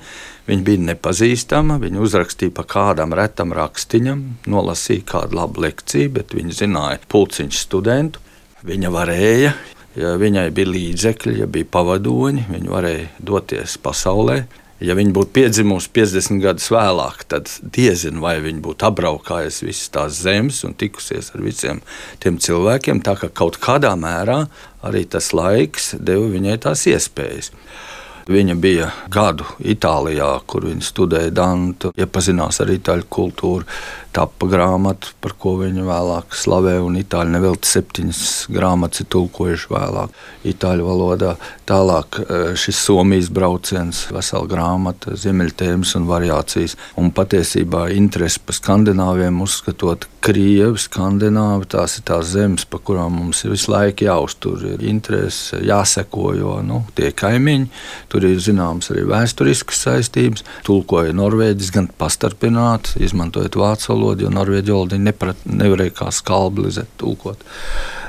Viņa 0.48 0.68
bija 0.68 0.84
nepazīstama, 0.92 1.80
viņa 1.84 2.04
uzrakstīja 2.04 2.56
pa 2.56 2.68
kādam 2.68 3.16
retam 3.18 3.56
rakstiņam, 3.56 4.24
nolasīja 4.48 5.08
kādu 5.08 5.39
labu 5.39 5.63
lekciju, 5.68 6.13
bet 6.20 6.36
viņa 6.36 6.60
zināja 6.63 7.01
pulciņš 7.12 7.63
studentu. 7.68 8.24
Viņa 8.68 8.92
varēja 8.92 9.51
Ja 9.98 10.13
viņai 10.20 10.51
bija 10.54 10.70
līdzekļi, 10.70 11.39
ja 11.42 11.48
bija 11.50 11.66
pavadoņi, 11.74 12.46
viņa 12.51 12.70
varēja 12.70 13.08
doties 13.25 13.80
pasaulē. 13.82 14.44
Ja 14.77 14.94
viņa 14.94 15.10
būtu 15.10 15.34
piedzimusi 15.34 15.89
50 15.89 16.42
gadus 16.44 16.68
vēlāk, 16.70 17.24
tad 17.34 17.50
diezinu, 17.74 18.22
vai 18.22 18.36
viņa 18.44 18.62
būtu 18.62 18.86
apbraukājusi 18.92 19.66
visas 19.66 19.89
tās 19.89 20.20
zemes 20.22 20.62
un 20.68 20.75
tikusies 20.77 21.32
ar 21.34 21.42
visiem 21.42 21.82
tiem 22.22 22.38
cilvēkiem. 22.38 23.01
Tā 23.01 23.16
kā 23.18 23.32
kaut 23.34 23.58
kādā 23.58 23.96
mērā 23.98 24.44
arī 24.86 25.08
tas 25.10 25.32
laiks 25.34 25.96
deva 25.98 26.30
viņai 26.30 26.60
tās 26.68 26.86
iespējas. 26.94 27.50
Viņa 28.27 28.58
bija 28.60 28.92
gadu 29.10 29.48
Itālijā, 29.63 30.30
kur 30.46 30.68
viņa 30.68 30.84
studēja 30.84 31.32
Dantu, 31.32 31.94
iepazinās 31.96 32.60
ar 32.60 32.74
itāļu 32.74 33.08
kultūru 33.10 33.66
tapa 34.18 34.50
grāmata, 34.50 35.12
par 35.22 35.36
ko 35.38 35.54
viņa 35.60 35.86
vēlāk 35.86 36.34
slavē, 36.38 36.78
un 36.82 36.98
itāļu 36.98 37.36
nevelti 37.36 37.70
septiņas 37.70 38.22
grāmatas 38.54 39.04
ir 39.04 39.10
tulkojuši 39.14 39.70
vēlāk 39.74 40.18
itāļu 40.52 40.88
valodā. 40.88 41.36
Tālāk 41.70 42.20
e, 42.24 42.40
šis 42.58 42.80
Somijas 42.88 43.30
brauciens, 43.34 44.06
vesela 44.14 44.50
grāmata, 44.50 45.14
ziemeļtēmas 45.20 45.94
un 46.00 46.08
variācijas, 46.10 46.78
un 46.98 47.12
patiesībā 47.14 47.88
interesi 47.94 48.42
par 48.42 48.58
skandināviem 48.58 49.42
uzskatot 49.44 50.08
Krievi, 50.28 50.80
Skandināvi, 50.82 51.70
tās 51.72 52.00
ir 52.00 52.04
tās 52.10 52.34
zemes, 52.34 52.66
pa 52.68 52.82
kurām 52.84 53.14
mums 53.20 53.46
ir 53.46 53.54
visu 53.54 53.72
laiku 53.72 54.08
jāuztur, 54.08 54.66
ir 54.74 54.82
interese, 54.90 55.62
jāseko, 55.64 56.34
jo 56.36 56.58
nu, 56.68 56.82
tie 56.98 57.14
kaimiņi, 57.16 57.70
tur 58.12 58.26
ir 58.28 58.42
zināms 58.44 58.92
arī 58.92 59.06
vēsturiskas 59.08 59.86
saistības, 59.86 60.44
tulkoja 60.68 61.16
norvēģis 61.16 61.72
gan 61.76 61.88
pastarpināti, 62.02 62.98
izmantojot 63.08 63.56
vācu 63.62 63.94
valodu 63.94 64.07
valodu, 64.08 64.26
jo 64.26 64.34
norvēģi 64.34 64.76
valodu 64.76 65.00
nevarēja 65.04 65.96
kā 66.02 66.12
skalblizēt, 66.16 66.98
tulkot. 66.98 67.44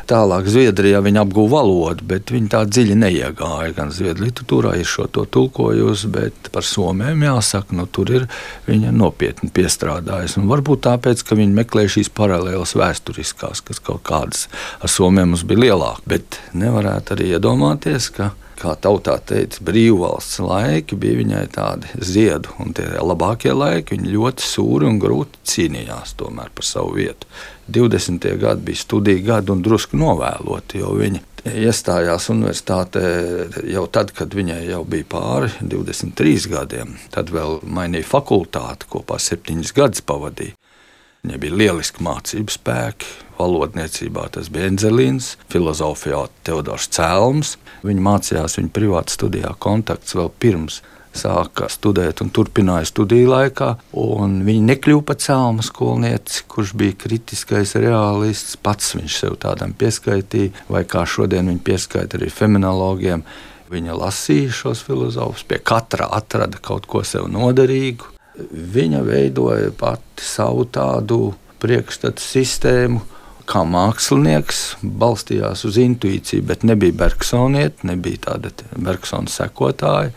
Tālāk 0.09 0.47
Zviedrijā 0.49 1.03
viņa 1.05 1.21
apguva 1.21 1.59
valodu, 1.59 2.07
bet 2.09 2.31
viņa 2.33 2.49
tā 2.55 2.63
dziļi 2.65 2.95
neiegāja. 2.97 3.75
Gan 3.77 3.91
Zviedrijas 3.93 4.25
literatūrā 4.25 4.73
ir 4.81 4.89
šo 4.89 5.05
to 5.13 5.27
tulkojusi, 5.29 6.09
bet 6.15 6.49
par 6.55 6.65
somiem 6.65 7.27
jāsaka, 7.27 7.77
nu, 7.77 7.85
tur 7.93 8.15
ir 8.17 8.25
viņa 8.65 8.95
nopietni 8.97 9.53
piestrādājusi. 9.53 10.41
Un 10.41 10.49
varbūt 10.49 10.87
tāpēc, 10.89 11.27
ka 11.29 11.37
viņa 11.37 11.59
meklē 11.61 11.85
šīs 11.93 12.09
paralēlas 12.17 12.73
vēsturiskās, 12.81 13.61
kas 13.69 13.85
kaut 13.85 14.01
kādas 14.09 14.47
ar 14.81 14.89
somiem 14.89 15.35
mums 15.35 15.45
bija 15.45 15.67
lielākas. 15.67 16.09
Bet 16.09 16.41
nevarētu 16.57 17.19
arī 17.19 17.35
iedomāties, 17.37 18.09
ka 18.17 18.33
kā 18.59 18.75
tautā 18.83 19.17
teica, 19.25 19.63
brīvvalsts 19.65 20.41
laiki 20.43 20.99
bija 20.99 21.21
viņai 21.21 21.45
tādi 21.55 22.03
ziedu, 22.05 22.53
un 22.63 22.75
tie 22.77 22.89
labākie 22.99 23.55
laiki 23.55 23.97
viņa 23.97 24.13
ļoti 24.15 24.47
sūri 24.47 24.89
un 24.89 25.01
grūti 25.03 25.43
cīnījās 25.53 26.17
tomēr 26.19 26.53
par 26.55 26.67
savu 26.67 26.97
vietu. 26.99 27.31
20. 27.69 28.29
gadi 28.41 28.65
bija 28.71 28.83
studiju 28.83 29.25
gadi 29.27 29.53
un 29.53 29.63
drusku 29.65 29.99
novēloti, 30.01 30.83
jo 30.83 30.95
viņa 30.99 31.25
iestājās 31.49 32.29
universitātē 32.33 33.03
jau 33.71 33.85
tad, 33.93 34.13
kad 34.17 34.35
viņai 34.35 34.63
jau 34.69 34.83
bija 34.89 35.07
pāri 35.09 35.53
23 35.61 36.49
gadiem. 36.53 36.97
Tad 37.15 37.33
vēl 37.35 37.61
mainīja 37.65 38.09
fakultāti, 38.09 38.89
kopā 38.91 39.21
septiņus 39.23 39.75
gadus 39.77 40.05
pavadīja. 40.09 40.57
Viņai 41.25 41.39
bija 41.43 41.57
lieliski 41.59 42.05
mācību 42.07 42.55
spēki, 42.55 43.09
valodniecībā 43.39 44.29
tas 44.35 44.51
bija 44.55 44.69
Enzelīns, 44.71 45.33
filozofijā 45.51 46.27
Teodors 46.47 46.87
Cēlms. 46.95 47.57
Viņa 47.87 48.05
mācījās 48.07 48.59
viņa 48.59 48.71
privāti 48.75 49.17
studijā 49.17 49.51
kontakts 49.59 50.15
vēl 50.19 50.31
pirms 50.39 50.81
sāka 51.19 51.67
studēt 51.73 52.23
un 52.23 52.31
turpināja 52.35 52.87
studiju 52.89 53.33
laikā. 53.33 53.71
Viņa 53.93 54.67
nekļuva 54.71 55.05
par 55.09 55.19
cēlma 55.23 55.65
skolnieci, 55.67 56.45
kurš 56.51 56.75
bija 56.79 56.97
kritiskais 57.07 57.75
realists. 57.79 58.59
Pats 58.63 58.95
viņš 58.99 59.21
sev 59.25 59.39
tādam 59.43 59.75
pieskaitīja, 59.79 60.67
vai 60.71 60.85
kā 60.89 61.05
šodien 61.09 61.51
viņa 61.51 61.65
pieskaita 61.67 62.21
arī 62.21 62.31
feminologiem. 62.33 63.25
Viņa 63.69 63.97
lasīja 63.99 64.55
šos 64.63 64.85
filozofus, 64.87 65.45
pie 65.49 65.59
katra 65.61 66.09
atrada 66.17 66.61
kaut 66.63 66.87
ko 66.89 67.03
sev 67.05 67.27
noderīgu. 67.33 68.18
Viņa 68.39 69.03
veidoja 69.07 69.73
pati 69.75 70.23
savu 70.23 70.67
tādu 70.71 71.33
priekšstatu 71.63 72.23
sistēmu, 72.23 73.01
kā 73.49 73.63
mākslinieks, 73.65 74.63
balstījās 74.83 75.65
uz 75.65 75.79
intuīciju, 75.81 76.45
bet 76.51 76.67
nebija 76.69 76.97
Bergsonieta, 77.01 77.87
nebija 77.89 78.27
tāda 78.29 78.53
Bergsona 78.77 79.31
sekotāja. 79.33 80.13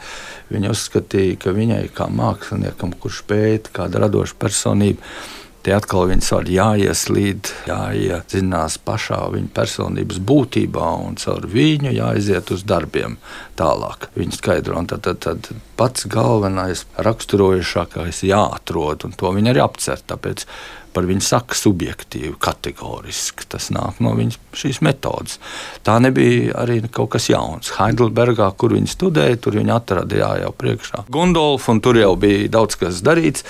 Viņa 0.52 0.74
uzskatīja, 0.74 1.38
ka 1.40 1.54
viņai 1.56 1.86
kā 1.96 2.10
māksliniekam, 2.12 2.92
kurš 3.00 3.24
pēta 3.30 3.72
kādu 3.80 4.04
radošu 4.04 4.36
personību, 4.42 5.14
Tie 5.62 5.74
atkal 5.78 6.08
viņas 6.10 6.32
var 6.34 6.48
jāieslīd, 6.50 7.52
jāiedziļinās 7.70 8.80
pašā 8.82 9.20
viņa 9.36 9.52
personības 9.54 10.18
būtībā 10.26 10.88
un 11.06 11.20
caur 11.22 11.46
viņu 11.46 11.94
jāiziet 11.94 12.50
uz 12.56 12.64
darbiem 12.66 13.20
tālāk. 13.60 14.10
Viņa 14.18 14.40
skaidro, 14.40 14.80
un 14.82 14.90
tad, 14.90 15.06
tad, 15.06 15.22
tad 15.22 15.52
pats 15.78 16.08
galvenais, 16.10 16.88
raksturojušākais 16.98 18.24
jāatrod, 18.26 19.06
un 19.06 19.14
to 19.14 19.34
viņa 19.38 19.54
arī 19.54 19.62
apcer. 19.62 20.02
Tāpēc 20.10 20.48
par 20.96 21.06
viņu 21.08 21.24
saka 21.24 21.56
subjektīvi, 21.56 22.34
kategoriski. 22.42 23.46
Tas 23.52 23.70
nāk 23.74 24.02
no 24.04 24.16
viņas 24.18 24.40
šīs 24.58 24.82
metodes. 24.86 25.38
Tā 25.86 26.00
nebija 26.04 26.56
arī 26.64 26.80
kaut 26.90 27.14
kas 27.16 27.30
jauns. 27.32 27.76
Heidelbergā, 27.78 28.50
kur 28.58 28.76
viņi 28.76 28.92
studēja, 28.92 29.40
tur 29.46 29.60
viņi 29.60 29.76
atrada 29.76 30.20
jā, 30.24 30.32
jau 30.44 30.52
priekšā 30.58 31.06
Gundolfu, 31.12 31.76
un 31.76 31.86
tur 31.86 32.02
jau 32.02 32.16
bija 32.20 32.50
daudz 32.58 32.82
kas 32.82 33.06
darīts. 33.06 33.46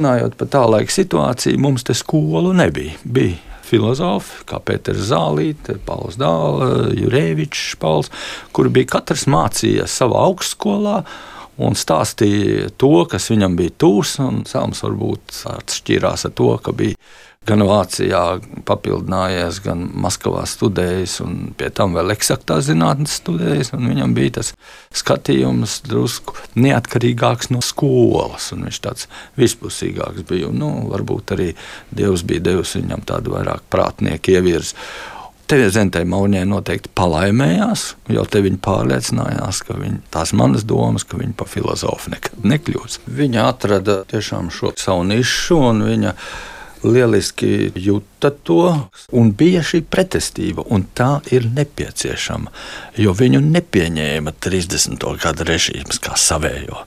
Runājot 0.00 0.32
par 0.40 0.48
tā 0.48 0.60
laika 0.64 0.94
situāciju, 0.94 1.60
mums 1.60 1.82
te 1.84 1.92
skolu 1.92 2.54
nebija. 2.56 2.94
Bija 3.04 3.36
filozofi, 3.68 4.46
kā 4.48 4.56
Pēters 4.64 5.10
Zālīte, 5.10 5.76
Pauls 5.84 6.16
Dāla, 6.16 6.88
Jurēvičs, 6.96 7.74
Pauls, 7.82 8.08
kuri 8.56 8.72
bija 8.78 8.94
katrs 8.96 9.26
mācījies 9.28 9.98
savā 10.00 10.22
augstskolā 10.30 11.02
un 11.60 11.76
stāstīja 11.76 12.70
to, 12.80 12.94
kas 13.12 13.28
viņam 13.28 13.58
bija 13.60 13.76
tūs. 13.84 14.16
Sāms 14.48 14.80
varbūt 14.86 15.42
atšķīrās 15.52 16.24
ar 16.30 16.32
to, 16.40 16.48
ka 16.64 16.72
bija 16.72 16.96
gan 17.48 17.62
Vācijā 17.64 18.22
papildinājies, 18.68 19.62
gan 19.64 19.86
Maskavā 20.04 20.42
studējis, 20.48 21.14
un 21.24 21.36
pie 21.56 21.70
tam 21.72 21.94
vēl 21.96 22.12
eksaktā 22.12 22.58
zinātnes 22.64 23.14
studējis. 23.22 23.72
Viņam 23.72 24.12
bija 24.16 24.34
tas 24.38 24.50
skatījums 24.92 25.78
drusku 25.86 26.36
neatkarīgāks 26.60 27.48
no 27.54 27.62
skolas, 27.64 28.50
un 28.52 28.66
viņš 28.68 28.80
tāds 28.84 29.08
vispusīgāks 29.40 30.26
bija. 30.28 30.50
Un, 30.50 30.60
nu, 30.60 30.68
varbūt 30.92 31.32
arī 31.38 31.54
Dievs 31.96 32.26
bija 32.28 32.44
devis 32.50 32.76
viņam 32.76 33.06
tādu 33.08 33.32
vairāk 33.38 33.64
prātnieku 33.72 34.36
ievirzi. 34.36 34.76
Te 35.50 35.64
Zentai 35.72 36.04
Maunē 36.06 36.44
noteikti 36.46 36.92
palaimējās, 36.94 37.88
jo 38.12 38.22
te 38.28 38.44
viņa 38.44 38.60
pārliecinājās, 38.62 39.64
ka 39.66 39.80
viņa, 39.80 40.04
tās 40.12 40.36
manas 40.36 40.62
domas, 40.68 41.08
ka 41.08 41.18
viņa 41.18 41.34
par 41.40 41.48
filozofu 41.50 42.12
nekad 42.12 42.46
nekļūs. 42.52 43.00
Viņa 43.08 43.48
atrada 43.48 44.02
tiešām 44.12 44.52
šo 44.54 44.76
savu 44.78 45.08
nišu 45.08 45.58
un 45.72 45.86
viņa 45.88 46.14
lieliski 46.84 47.70
jūta 47.76 48.30
to, 48.44 48.64
un 49.16 49.32
bija 49.36 49.62
šī 49.66 49.82
pretestība, 49.90 50.64
un 50.72 50.86
tā 50.96 51.20
ir 51.32 51.48
nepieciešama, 51.50 52.52
jo 53.00 53.14
viņu 53.16 53.42
nepieņēma 53.46 54.34
30. 54.40 55.06
gada 55.22 55.46
režīms 55.48 56.00
kā 56.02 56.16
savējo. 56.18 56.84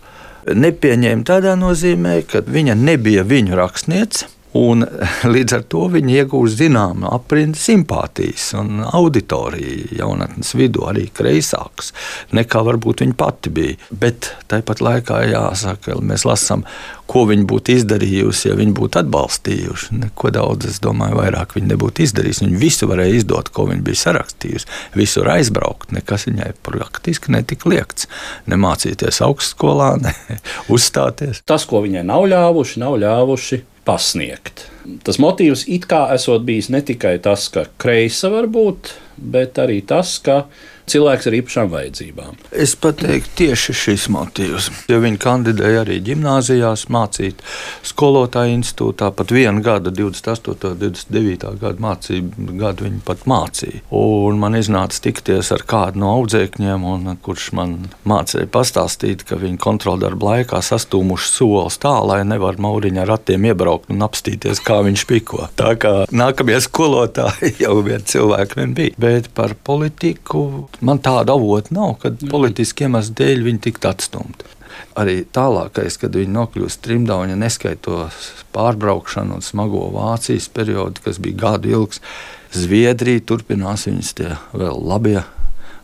Nepieņēma 0.53 1.23
tādā 1.27 1.53
nozīmē, 1.55 2.17
ka 2.27 2.43
viņa 2.43 2.75
nebija 2.75 3.23
viņu 3.27 3.55
rakstniece. 3.59 4.27
Un 4.53 4.85
līdz 5.25 5.55
ar 5.57 5.63
to 5.65 5.87
viņi 5.89 6.19
iegūst 6.21 6.59
zināmu 6.59 7.07
aprindu 7.09 7.57
simpātijas 7.57 8.51
un 8.59 8.83
auditoriju 8.85 9.97
jaunatnes 9.97 10.53
vidū, 10.53 10.83
arī 10.91 11.07
kreisāks 11.09 11.89
nekā 12.37 12.61
varbūt 12.67 13.01
viņa 13.01 13.17
pati 13.17 13.53
bija. 13.53 13.79
Bet 13.89 14.29
tāpat 14.53 14.83
laikā 14.85 15.23
jāsaka, 15.31 15.97
mēs 16.05 16.27
lasām, 16.29 16.67
ko 17.09 17.25
viņa 17.31 17.47
būtu 17.49 17.73
izdarījusi, 17.79 18.51
ja 18.51 18.59
viņa 18.59 18.77
būtu 18.77 19.01
atbalstījuši. 19.01 19.97
Neko 20.03 20.33
daudz, 20.37 20.69
es 20.69 20.79
domāju, 20.85 21.17
vairāk 21.23 21.57
viņa 21.57 21.73
nebūtu 21.73 22.05
izdarījusi. 22.05 22.45
Viņa 22.45 22.61
visu 22.61 22.89
varēja 22.93 23.17
izdot, 23.23 23.49
ko 23.53 23.65
viņa 23.73 23.85
bija 23.89 24.03
sarakstījusi. 24.05 24.69
Visur 25.01 25.33
aizbraukt, 25.33 25.89
nekas 25.97 26.29
viņai 26.29 26.53
praktiski 26.61 27.33
netika 27.33 27.73
liekts. 27.73 28.05
Nemācīties 28.53 29.23
augstskolā, 29.25 29.95
ne 30.05 30.13
uzstāties. 30.73 31.41
Tas, 31.49 31.65
ko 31.65 31.81
viņai 31.85 32.05
nav 32.05 32.29
ļāvuši, 32.29 32.81
nav 32.85 33.01
ļāvuši 33.01 33.63
pasniegt. 33.85 34.69
Tas 35.03 35.19
motīvs 35.21 35.65
it 35.71 35.87
kā 35.91 36.05
esot 36.15 36.43
bijis 36.47 36.69
ne 36.73 36.83
tikai 36.85 37.17
tas, 37.23 37.47
ka 37.53 37.67
kreisa 37.81 38.31
var 38.33 38.49
būt, 38.51 38.93
bet 39.17 39.59
arī 39.61 39.81
tas, 39.87 40.17
ka 40.23 40.43
cilvēks 40.89 41.27
ar 41.29 41.35
īpašām 41.37 41.69
vajadzībām. 41.71 42.39
Es 42.63 42.73
pateiktu, 42.79 43.31
tieši 43.39 43.75
šis 43.77 44.07
motīvs. 44.13 44.69
Ja 44.91 44.99
viņi 45.03 45.19
kandidēja 45.21 45.83
arī 45.83 45.99
gimnājās, 46.03 46.85
mācīt 46.91 47.39
skolotāju 47.87 48.57
institūtā, 48.57 49.11
pat 49.15 49.31
vienu 49.33 49.63
gadu, 49.63 49.93
28, 49.95 50.73
29 50.81 51.55
gadu 51.61 51.83
mācību 51.83 52.57
gadu 52.59 52.87
viņi 52.87 53.01
pat 53.07 53.23
mācīja. 53.29 53.83
Un 53.95 54.41
man 54.41 54.57
iznāca 54.59 54.99
tikties 55.07 55.53
ar 55.55 55.63
kādu 55.67 56.03
no 56.03 56.13
audzēkņiem, 56.17 56.87
un, 56.87 57.13
kurš 57.23 57.51
man 57.57 57.77
mācīja 58.09 58.49
pastāstīt, 58.51 59.25
ka 59.29 59.39
viņi 59.39 59.61
kontroldarba 59.63 60.33
laikā 60.33 60.59
sastūmuši 60.63 61.31
solis 61.31 61.79
tā, 61.83 61.95
lai 62.03 62.21
nevar 62.27 62.59
mauriņā 62.61 63.05
ar 63.05 63.13
ratiem 63.15 63.47
iebraukt 63.51 63.91
un 63.93 64.03
apstīties, 64.05 64.61
kā 64.63 64.72
viņš 64.85 65.05
piko. 65.09 65.43
Tā 65.59 65.73
kā 65.79 65.93
nākamie 66.13 66.57
skolotāji 66.63 67.53
jau 67.65 67.77
vien 67.85 68.03
cilvēki 68.13 68.59
vien 68.59 68.75
bija. 68.77 68.97
Bet 69.01 69.29
par 69.37 69.55
politiku 69.55 70.67
man 70.81 71.01
tāda 71.03 71.35
avota 71.37 71.75
nav, 71.75 71.97
kad 72.03 72.17
mm. 72.17 72.31
politiski 72.33 72.87
iemeslu 72.87 73.17
dēļ 73.21 73.47
viņi 73.49 73.63
tiktu 73.67 73.91
atstumti. 73.91 74.49
Arī 74.97 75.21
tālākais, 75.33 75.97
kad 76.01 76.13
viņi 76.17 76.33
nokļūst 76.33 76.81
trimdā, 76.85 77.17
un 77.21 77.33
ja 77.33 77.37
neskaitot 77.37 78.13
pārbraukšanu 78.53 79.39
un 79.39 79.45
smago 79.45 79.87
Vācijas 79.93 80.49
periodu, 80.53 81.01
kas 81.05 81.21
bija 81.21 81.39
gadu 81.47 81.71
ilgs, 81.73 82.01
Zviedrija 82.53 83.23
turpinās 83.25 83.87
viņas 83.87 84.11
tie 84.19 84.35
vēl 84.53 84.77
labie 84.85 85.23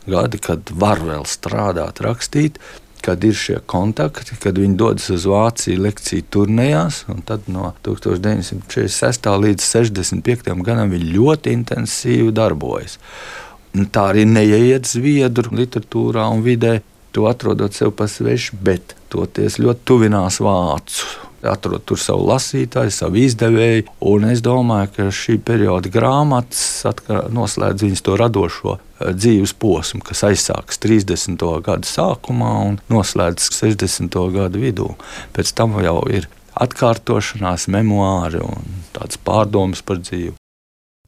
gadi, 0.10 0.38
kad 0.42 0.70
var 0.70 1.02
vēl 1.02 1.26
strādāt, 1.30 2.02
rakstīt. 2.06 2.60
Kad 3.06 3.24
ir 3.24 3.36
šie 3.38 3.58
kontakti, 3.70 4.38
kad 4.44 4.58
viņi 4.60 4.78
dodas 4.80 5.10
uz 5.14 5.26
Vāciju 5.30 5.84
lekciju 5.86 6.26
turnējās, 6.34 7.04
tad 7.30 7.48
no 7.52 7.72
1946. 7.86 9.30
līdz 9.46 9.66
65. 9.66 10.52
gadam 10.66 10.92
viņi 10.94 11.14
ļoti 11.16 11.56
intensīvi 11.58 12.34
darbojas. 12.36 13.00
Un 13.78 13.90
tā 13.94 14.10
arī 14.12 14.26
neieiet 14.26 14.90
zviedru 14.90 15.54
literatūrā 15.60 16.26
un 16.34 16.44
vidē, 16.46 16.80
to 17.14 17.26
atrodot 17.30 17.74
sev 17.74 17.94
pa 17.98 18.10
svešu, 18.10 18.58
bet 18.66 18.96
toties 19.14 19.60
ļoti 19.62 19.86
tuvinās 19.90 20.40
vācu. 20.44 21.29
Atrod 21.48 21.86
tur 21.88 22.00
savu 22.02 22.26
lasītāju, 22.28 22.92
savu 22.92 23.22
izdevēju, 23.22 23.86
un 24.12 24.28
es 24.32 24.44
domāju, 24.44 24.92
ka 24.96 25.08
šī 25.14 25.38
perioda 25.46 25.92
grāmatas 25.92 26.84
noslēdz 27.36 27.86
viņas 27.86 28.04
to 28.06 28.18
radošo 28.20 28.76
eh, 28.76 29.14
dzīves 29.16 29.56
posmu, 29.60 30.04
kas 30.06 30.26
aizsākas 30.32 30.82
30. 30.84 31.46
gada 31.66 31.88
sākumā 31.88 32.56
un 32.72 32.82
noslēdzas 32.92 33.54
60. 33.62 34.20
gada 34.36 34.60
vidū. 34.60 34.92
Pēc 35.36 35.56
tam 35.56 35.80
jau 35.84 36.02
ir 36.12 36.28
atkārtošanās, 36.60 37.70
memoāri 37.72 38.44
un 38.44 38.84
tāds 38.96 39.20
pārdomas 39.24 39.86
par 39.86 40.04
dzīvi. 40.04 40.39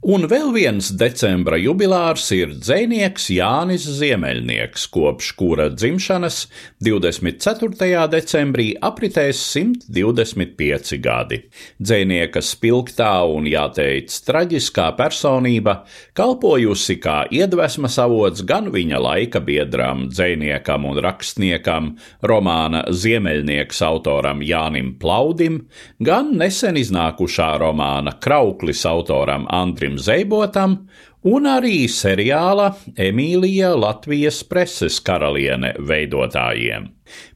Un 0.02 0.24
vēl 0.26 0.48
viens 0.50 0.88
decembra 0.98 1.60
jubilārs 1.62 2.24
ir 2.34 2.56
dzinieks 2.58 3.28
Jānis 3.36 3.84
Ziemeļnieks, 4.00 4.88
kopš 4.90 5.28
kura 5.38 5.68
dzimšanas 5.70 6.48
24. 6.82 8.08
decembrī 8.10 8.72
apritēs 8.82 9.38
125 9.54 10.98
gadi. 11.04 11.38
Dzinieka 11.78 12.42
spilgtā 12.42 13.12
un, 13.30 13.46
jāteic, 13.46 14.10
traģiskā 14.26 14.88
personība 14.98 15.84
kalpojusi 16.18 16.98
kā 16.98 17.20
iedvesmas 17.30 18.00
avots 18.02 18.42
gan 18.42 18.72
viņa 18.74 19.04
laika 19.06 19.44
biedram, 19.46 20.08
dziniekam 20.10 20.90
un 20.90 20.98
rakstniekam, 21.06 21.92
romāna 22.26 22.88
Ziemeļnieks 22.90 23.86
autoram 23.86 24.42
Jānim 24.42 24.96
Plaudim, 24.98 25.62
gan 26.02 26.34
nesen 26.42 26.82
iznākušā 26.82 27.54
romāna 27.62 28.18
Krauklis 28.18 28.82
autoram 28.90 29.46
Andrim 29.46 29.91
Mārim 29.92 30.00
Zeibotam 30.00 30.88
un 31.24 31.46
arī 31.46 31.88
seriāla 31.90 32.72
Emīlija 32.96 33.74
Latvijas 33.76 34.42
preses 34.48 35.02
karaliene 35.02 35.74
veidotājiem. 35.80 36.88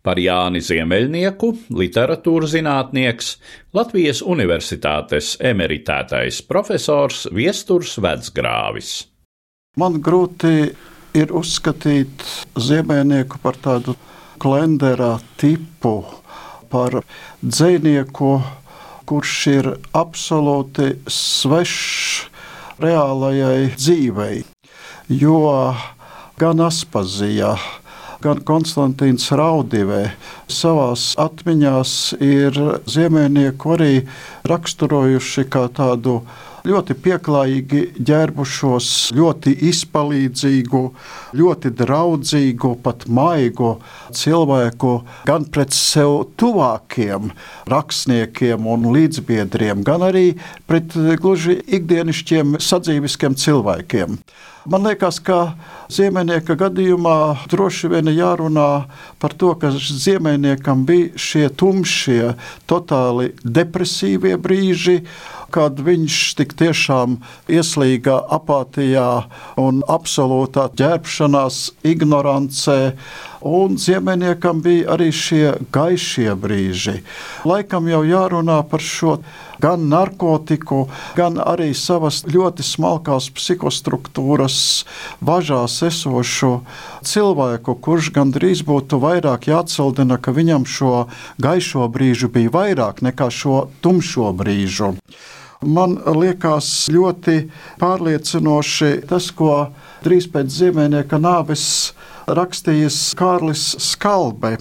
Par 0.02 0.16
Jāni 0.18 0.62
Ziemeļnieku, 0.64 1.52
literatūras 1.76 2.54
zinātnieks, 2.56 3.38
Latvijas 3.74 4.22
Universitātes 4.22 5.36
emeritētais 5.40 6.42
profesors 6.48 7.28
Viesturs 7.34 7.98
Vecgrāvis. 8.00 9.08
Man 9.78 10.00
grūti 10.00 10.72
ir 11.14 11.34
uzskatīt 11.36 12.24
Ziemeļnieku 12.56 13.42
par 13.44 13.60
tādu 13.60 13.98
klenderā 14.40 15.18
tipu, 15.38 16.06
par 16.72 17.02
dzinieku, 17.44 18.40
kurš 19.06 19.36
ir 19.52 19.68
absolūti 19.94 20.96
svešs 21.12 22.32
reālajai 22.82 23.72
dzīvei. 23.76 24.44
Jo 25.10 25.40
gan 26.40 26.62
Aspazija, 26.66 27.56
gan 28.24 28.42
Konstantīns 28.48 29.28
Raudivē 29.32 30.02
savā 30.52 30.90
atmiņā 31.26 31.76
ir 32.26 32.58
ziemēnieku 32.90 33.76
arī 33.78 33.94
raksturojuši 34.50 35.46
kā 35.54 35.68
tādu 35.78 36.22
ļoti 36.66 36.96
pieklājīgi 37.06 37.82
ģērbušos, 38.06 38.90
ļoti 39.18 39.54
izpalīdzīgu, 39.70 40.82
ļoti 41.38 41.72
draudzīgu, 41.82 42.72
pat 42.86 43.06
maigu 43.08 43.76
cilvēku 44.16 44.96
gan 45.30 45.46
pret 45.54 45.76
sev 45.76 46.24
tuvākiem 46.40 47.32
rakstniekiem 47.72 48.68
un 48.72 48.90
līdzbiedriem, 48.96 49.86
gan 49.86 50.06
arī 50.10 50.28
pret 50.70 50.98
gluži 51.22 51.60
ikdienišķiem 51.80 52.58
sadzīviskiem 52.64 53.38
cilvēkiem. 53.46 54.20
Man 54.66 54.82
liekas, 54.88 55.20
ka 55.22 55.54
Ziemeņnieka 55.94 56.56
gadījumā 56.58 57.18
droši 57.52 57.92
vien 57.92 58.10
jārunā 58.10 58.70
par 59.22 59.36
to, 59.38 59.52
ka 59.62 59.70
Ziemeņniekam 59.70 60.82
bija 60.90 61.12
šie 61.22 61.50
tumšie, 61.54 62.34
totāli 62.66 63.30
depresīvie 63.46 64.34
brīži, 64.42 65.04
kad 65.54 65.78
viņš 65.86 66.18
tik 66.40 66.58
tiešām 66.58 67.20
ieslīga 67.46 68.18
apātijā 68.40 69.10
un 69.62 69.84
absolūtā 69.86 70.72
ģērbšanās, 70.82 71.62
ignorancē. 71.86 72.80
Un 73.46 73.76
Ziemeņniekam 73.78 74.64
bija 74.66 74.96
arī 74.96 75.12
šie 75.14 75.52
gaišie 75.70 76.32
brīži. 76.34 76.96
Laikam 77.46 77.86
jau 77.86 78.00
jārunā 78.02 78.56
par 78.66 78.82
šo 78.82 79.20
gan 79.62 79.84
narkotiku, 79.92 80.88
gan 81.14 81.38
arī 81.38 81.68
savas 81.78 82.24
ļoti 82.26 82.66
smalkās 82.66 83.30
psihostruktūras 83.38 84.58
važās 85.22 85.78
esošu 85.86 86.52
cilvēku, 87.06 87.78
kurš 87.86 88.10
gandrīz 88.18 88.66
būtu 88.66 88.98
vairāk 89.06 89.46
jāatceldina, 89.52 90.18
ka 90.18 90.34
viņam 90.34 90.66
šo 90.66 91.06
gaišo 91.38 91.86
brīžu 91.94 92.34
bija 92.34 92.50
vairāk 92.58 93.06
nekā 93.06 93.30
šo 93.30 93.68
tumšo 93.86 94.34
brīžu 94.34 94.96
man 95.66 95.96
liekas 96.18 96.88
ļoti 96.94 97.46
pārliecinoši 97.82 98.92
tas, 99.10 99.30
ko 99.32 99.70
drīz 100.06 100.28
pēc 100.34 100.52
Ziemeļnieka 100.52 101.18
nāves 101.22 101.66
rakstījis 102.28 103.00
Kārlis 103.20 103.66
Skalbe, 103.82 104.56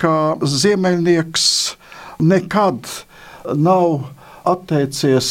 ka 0.00 0.36
Ziemeļnieks 0.40 1.46
nekad 2.24 2.88
nav 3.54 4.08
atteicies 4.48 5.30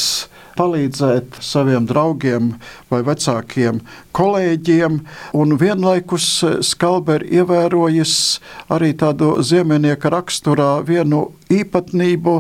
palīdzēt 0.58 1.40
saviem 1.42 1.88
draugiem 1.90 2.54
vai 2.92 3.02
vecākiem 3.06 3.82
kolēģiem, 4.14 5.00
un 5.34 5.56
vienlaikus 5.58 6.28
Skalber 6.66 7.26
ievērojis 7.26 8.16
arī 8.74 8.92
tādu 8.98 9.34
ziemeļnieka 9.42 10.12
raksturā 10.14 10.70
vienu 10.86 11.26
īpatnību. 11.54 12.36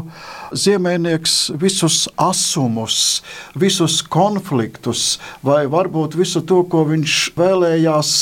Ziemēnieks 0.54 1.38
visus 1.62 2.04
asumus, 2.22 3.24
visus 3.58 4.02
konfliktus, 4.06 5.17
vai 5.41 5.63
varbūt 5.69 6.17
visu 6.19 6.43
to, 6.46 6.62
ko 6.69 6.86
viņš 6.91 7.17
vēlējās 7.39 8.13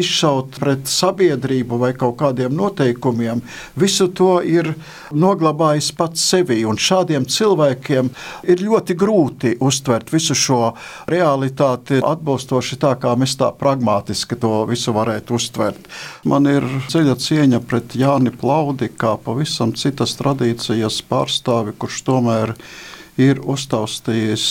izšaut 0.00 0.58
pret 0.60 0.88
sabiedrību 0.90 1.78
vai 1.80 1.92
kaut 1.98 2.16
kādiem 2.20 2.54
noteikumiem, 2.56 3.42
visu 3.78 4.08
to 4.08 4.38
ir 4.44 4.72
noglabājis 5.12 5.92
pats 5.96 6.24
sevi. 6.30 6.62
Un 6.68 6.80
šādiem 6.80 7.26
cilvēkiem 7.30 8.10
ir 8.48 8.64
ļoti 8.64 8.96
grūti 8.98 9.54
uztvert 9.64 10.12
visu 10.12 10.36
šo 10.36 10.60
realitāti 11.10 12.00
atbilstoši 12.04 12.80
tā, 12.82 12.94
kā 13.00 13.14
mēs 13.18 13.36
tā 13.40 13.52
pragmatiski 13.56 14.38
to 14.40 14.64
visu 14.70 14.94
varētu 14.96 15.36
uztvert. 15.38 15.88
Man 16.24 16.48
ir 16.50 16.66
dziļa 16.88 17.16
cieņa 17.22 17.62
pret 17.68 17.96
Jāni 17.98 18.32
Plaudi, 18.34 18.90
kā 18.92 19.16
pavisam 19.22 19.74
citas 19.76 20.16
tradīcijas 20.20 21.02
pārstāvi, 21.08 21.76
kurš 21.78 22.02
tomēr 22.06 22.56
ir 23.20 23.40
uztaustījis 23.40 24.46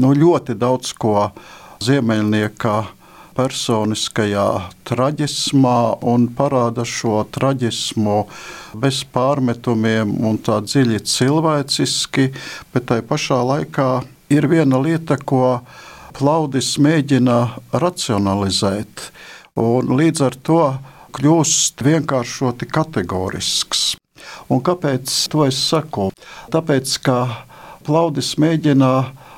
nu, 0.00 0.12
ļoti 0.16 0.56
daudz 0.58 0.94
ko 0.98 1.28
ziemeļnieka 1.84 2.74
personiskajā 3.34 4.46
traģismā 4.88 5.78
un 6.12 6.28
parāda 6.38 6.84
šo 6.86 7.24
traģismu 7.34 8.18
bez 8.80 9.02
pārmetumiem 9.14 10.14
un 10.26 10.38
tā 10.38 10.60
dziļi 10.64 11.00
cilvēciski, 11.10 12.28
bet 12.74 12.88
tai 12.90 13.00
pašā 13.06 13.40
laikā 13.50 13.88
ir 14.34 14.48
viena 14.50 14.80
lieta, 14.82 15.18
ko 15.18 15.60
Plaudis 16.14 16.76
mēģina 16.78 17.38
racionalizēt, 17.74 19.08
un 19.58 19.88
līdz 19.98 20.20
ar 20.22 20.36
to 20.46 20.60
kļūst 21.14 21.82
vienkāršoti 21.82 22.68
kategorisks. 22.70 23.96
Un 24.46 24.62
kāpēc 24.62 25.10
to 25.32 25.42
es 25.48 25.58
saku? 25.58 26.12
Tāpēc, 26.54 26.94
ka 27.02 27.18
Plaudis 27.86 28.36
mēģina 28.38 28.92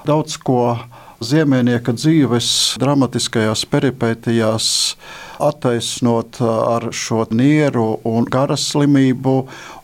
daudz 0.07 0.37
ko 0.37 0.77
Ziemēnieka 1.25 1.95
dzīves 1.97 2.47
dramatiskajās 2.77 3.63
peripētijās 3.73 4.67
attaisnot 5.41 6.43
ar 6.45 6.91
šo 6.93 7.23
nieru 7.33 7.87
un 8.05 8.27
garas 8.29 8.67
slimību, 8.75 9.35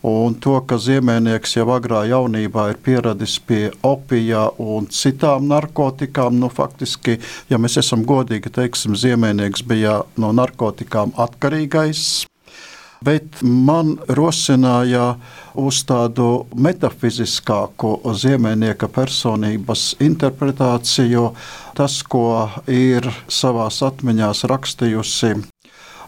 un 0.04 0.36
to, 0.44 0.58
ka 0.68 0.76
Ziemēnieks 0.76 1.56
jau 1.56 1.70
agrā 1.72 2.02
jaunībā 2.10 2.66
ir 2.74 2.80
pieradis 2.84 3.38
pie 3.48 3.70
opija 3.80 4.50
un 4.60 4.90
citām 4.92 5.48
narkotikām. 5.48 6.36
Nu, 6.36 6.52
faktiski, 6.52 7.16
ja 7.48 7.56
mēs 7.56 7.78
esam 7.80 8.04
godīgi, 8.04 8.52
teiksim, 8.52 8.92
Ziemēnieks 8.92 9.64
bija 9.64 10.02
no 10.20 10.34
narkotikām 10.36 11.16
atkarīgais 11.16 12.26
bet 13.04 13.42
man 13.42 13.96
rosināja 14.08 15.14
uz 15.58 15.82
tādu 15.88 16.46
metafiziskāku 16.54 17.94
ziemeļnieka 18.22 18.88
personības 18.92 19.92
interpretāciju, 20.02 21.30
tas, 21.76 22.00
ko 22.02 22.48
ir 22.70 23.08
savā 23.28 23.68
atmiņā 23.72 24.32
rakstījusi 24.48 25.34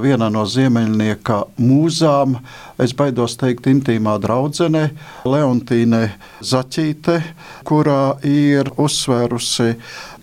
viena 0.01 0.29
no 0.33 0.45
ziemeļnieka 0.49 1.39
mūzām, 1.61 2.39
es 2.83 2.95
baidos 2.97 3.37
teikt, 3.41 3.69
intīmā 3.71 4.17
draudzene 4.23 4.89
Leontīne 5.29 6.03
Zaķīte, 6.45 7.21
kurā 7.69 8.17
ir 8.27 8.71
uzsvērusi, 8.81 9.75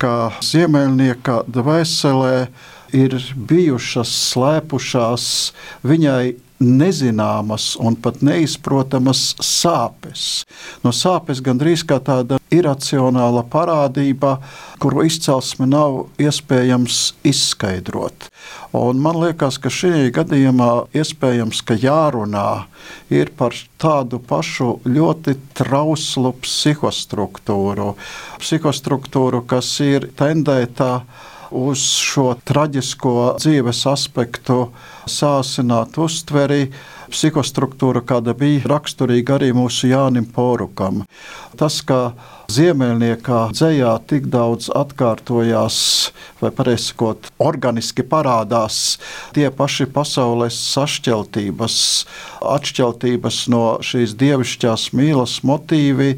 ka 0.01 0.31
ziemeļnieka 0.43 1.41
dvēselē 1.47 2.35
ir 2.97 3.15
bijušas 3.47 4.11
slēpušās 4.33 5.27
viņai 5.87 6.23
nezināmas 6.61 7.73
un 7.81 7.97
pat 7.97 8.21
neizprotamas 8.25 9.33
sāpes. 9.41 10.45
No 10.85 10.93
sāpes 10.95 11.41
gandrīz 11.43 11.83
kā 11.87 11.97
tāda 12.03 12.37
iracionāla 12.53 13.43
parādība, 13.49 14.37
kuru 14.81 15.05
izcelsme 15.07 15.67
nav 15.69 16.05
iespējams 16.21 17.01
izskaidrot. 17.27 18.29
Un 18.77 19.01
man 19.03 19.19
liekas, 19.19 19.57
ka 19.61 19.71
šī 19.73 20.11
gadījumā 20.15 20.69
iespējams, 20.95 21.63
ka 21.65 21.75
jārunā 21.79 22.65
ir 23.11 23.33
par 23.37 23.55
tādu 23.81 24.21
pašu 24.23 24.77
ļoti 24.85 25.35
trauslu 25.57 26.33
psihostruktūru, 26.43 27.95
psihostruktūru 28.43 29.43
kas 29.49 29.73
ir 29.83 30.11
tendēta 30.19 31.01
uz 31.51 31.83
šo 31.99 32.31
traģisko 32.47 33.35
dzīves 33.41 33.83
aspektu 33.91 34.71
sāsināt 35.09 35.97
uztveri, 36.01 36.69
psihostruktūra, 37.11 38.01
kāda 38.07 38.33
bija 38.37 38.63
raksturīga 38.71 39.35
arī 39.37 39.51
mūsu 39.55 39.89
Jānim 39.91 40.27
Porukam. 40.31 41.03
Tas, 41.59 41.81
ka 41.83 42.13
Ziemeļniekā 42.51 43.41
dzējā 43.55 43.91
tik 44.09 44.25
daudz 44.31 44.69
atkārtojās, 44.75 45.77
vai 46.41 46.51
pareizi 46.55 46.89
sakot, 46.89 47.29
organiski 47.39 48.03
parādās 48.07 48.97
tie 49.35 49.47
paši 49.55 49.87
pasaules 49.91 50.57
sašķeltības, 50.71 51.77
atšķeltības 52.55 53.43
no 53.53 53.63
šīs 53.85 54.17
dievišķās 54.19 54.89
mīlas 54.97 55.39
motīvi, 55.47 56.17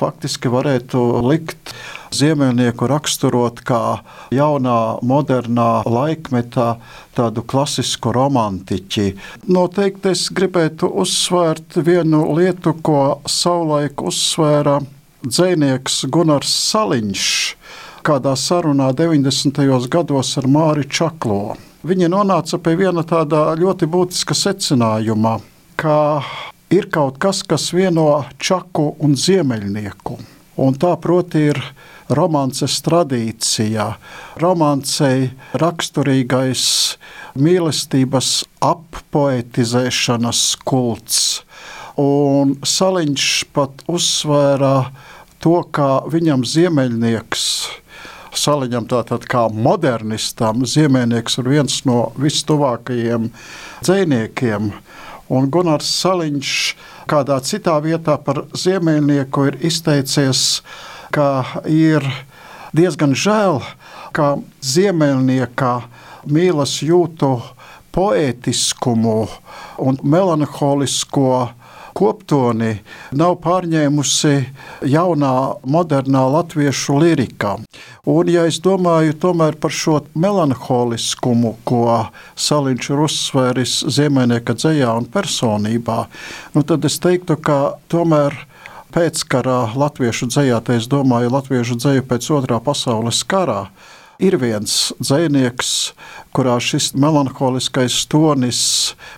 faktiski 0.00 0.52
varētu 0.52 1.06
likt 1.28 1.74
ziemeļnieku 2.14 2.88
raksturot 2.90 3.62
kā 3.66 4.00
jaunā, 4.34 5.00
modernā 5.02 5.82
laikmetā 5.86 6.74
tādu 7.16 7.44
klasisku 7.46 8.12
romantiķi. 8.16 9.06
Noteikti 9.50 10.12
es 10.14 10.26
gribētu 10.34 10.90
uzsvērt 11.02 11.80
vienu 11.86 12.24
lietu, 12.36 12.74
ko 12.82 13.20
savulaik 13.26 14.02
uzsvēra 14.02 14.80
dzinieks 15.26 16.04
Gunārs 16.10 16.52
Saliņš 16.70 17.30
kādā 18.04 18.32
sarunā 18.38 18.90
90. 18.96 19.60
gados 19.92 20.36
ar 20.40 20.48
Māri 20.48 20.86
Čaklo. 20.88 21.56
Viņi 21.86 22.10
nonāca 22.12 22.58
pie 22.60 22.74
viena 22.76 23.04
tāda 23.08 23.54
ļoti 23.56 23.88
būtiska 23.88 24.36
secinājuma, 24.36 25.38
ka 25.80 25.96
ir 26.72 26.90
kaut 26.92 27.18
kas, 27.22 27.42
kas 27.42 27.70
vieno 27.72 28.24
čaku 28.38 28.94
un 29.00 29.16
ziemeļnieku. 29.16 30.18
Un 30.60 30.76
tā 30.76 30.92
proti 31.00 31.46
ir 31.52 31.60
romances 32.16 32.78
tradīcijā. 32.86 33.86
Romancei 34.42 35.30
raksturīgais 35.60 36.64
mīlestības 37.40 38.32
appoetizēšanas 38.64 40.44
kults. 40.66 41.20
Un 42.00 42.56
Saliņš 42.64 43.28
pat 43.54 43.84
uzsvērā 43.90 44.74
to, 45.42 45.60
kā 45.74 45.92
viņam 46.10 46.46
ziemeļnieks 46.46 47.46
Saliņam 48.30 48.86
tātad 48.90 49.24
kā 49.26 49.48
modernistam, 49.50 50.62
Ziemeļnieks 50.66 51.40
ir 51.42 51.48
viens 51.50 51.80
no 51.88 52.12
vistuvākajiem 52.20 53.30
dziniekiem. 53.82 54.70
Un 55.30 55.50
Gunārs 55.50 55.90
Saliņš 56.00 56.52
kādā 57.10 57.40
citā 57.46 57.76
vietā 57.82 58.16
par 58.22 58.44
Ziemeļnieku 58.54 59.48
ir 59.50 59.58
izteicies, 59.66 60.62
ka 61.14 61.60
ir 61.68 62.06
diezgan 62.76 63.14
žēl, 63.18 63.60
ka 64.16 64.36
Ziemeļnieka 64.62 65.72
mīlas 66.30 66.80
jūtu 66.84 67.38
poētiskumu 67.94 69.16
un 69.82 69.98
melanholisko 70.02 71.30
koptoni 71.96 72.76
nav 73.18 73.36
pārņēmusi 73.44 74.34
jaunā, 74.88 75.32
modernā 75.66 76.22
latviešu 76.32 76.98
lirika. 77.02 77.56
Un, 78.08 78.30
ja 78.30 78.46
es 78.48 78.60
domāju 78.62 79.16
par 79.60 79.74
šo 79.74 79.98
melanholiskumu, 80.14 81.56
ko 81.64 82.06
Saliņš 82.36 82.90
ir 82.92 83.02
uzsvēris 83.06 83.74
Ziemeņnieka 83.96 84.56
dzējā 84.56 84.94
un 85.02 85.08
personībā, 85.10 86.04
nu 86.54 86.62
tad 86.62 86.86
es 86.88 87.00
teiktu, 87.02 87.36
ka 87.36 87.58
tomēr 87.92 88.38
pēckarā 88.94 89.60
latviešu 89.78 90.30
dzējā, 90.32 90.60
te 90.66 90.76
es 90.80 90.90
domāju 90.90 91.32
latviešu 91.36 91.78
dzēju 91.80 92.06
pēc 92.10 92.30
otrā 92.40 92.60
pasaules 92.64 93.22
karā, 93.28 93.64
ir 94.20 94.36
viens 94.36 94.92
dzinieks, 95.00 95.92
kurā 96.36 96.58
šis 96.62 96.92
melanholiskais 96.98 97.96
tonis 98.10 98.60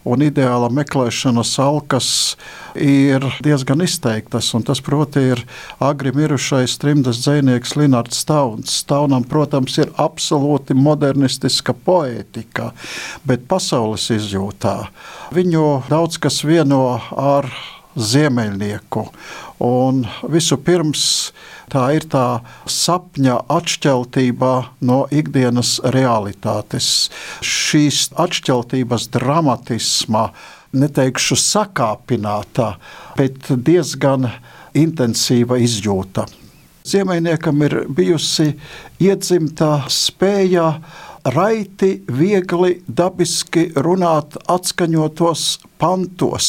un 0.08 0.22
ideāla 0.24 0.70
meklēšanas 0.72 1.52
alkas 1.62 2.08
ir 2.78 3.26
diezgan 3.44 3.82
izteiktas. 3.84 4.52
Tas, 4.66 4.80
proti, 4.84 5.24
ir 5.34 5.42
agri 5.82 6.14
mirušais 6.14 6.78
trimdas 6.80 7.24
dzinieks 7.24 7.74
Linards 7.76 8.22
Stauns. 8.22 8.78
Staunam, 8.84 9.26
protams, 9.28 9.76
ir 9.82 9.92
absolūti 10.00 10.76
modernistiska 10.78 11.74
poētika, 11.74 12.70
bet 13.26 13.48
pasaules 13.50 14.08
izjūtā 14.14 14.78
viņu 15.34 15.66
daudz 15.90 16.18
kas 16.22 16.42
vieno 16.46 17.00
ar 17.18 17.48
ziemeļnieku. 17.96 19.04
Un 19.62 20.02
vispirms 20.32 21.04
tā 21.72 21.84
ir 21.96 22.06
tā 22.10 22.42
sapņa 22.68 23.38
atšķeltība 23.52 24.52
no 24.88 25.04
ikdienas 25.14 25.78
realitātes. 25.94 27.10
Šīs 27.44 28.10
atšķeltības 28.20 29.08
dramatisma, 29.14 30.30
neteikšu 30.72 31.36
sakāpināta, 31.38 32.74
bet 33.18 33.50
diezgan 33.52 34.30
intensīva 34.74 35.60
izjūta. 35.60 36.26
Ziemeļniekam 36.88 37.60
ir 37.62 37.76
bijusi 37.94 38.48
iedzimta 39.02 39.84
spēja 39.92 40.66
raiti, 41.24 42.02
viegli, 42.10 42.76
dabiski 42.86 43.68
runāt 43.78 44.36
atskaņotos 44.50 45.44
pantos. 45.82 46.48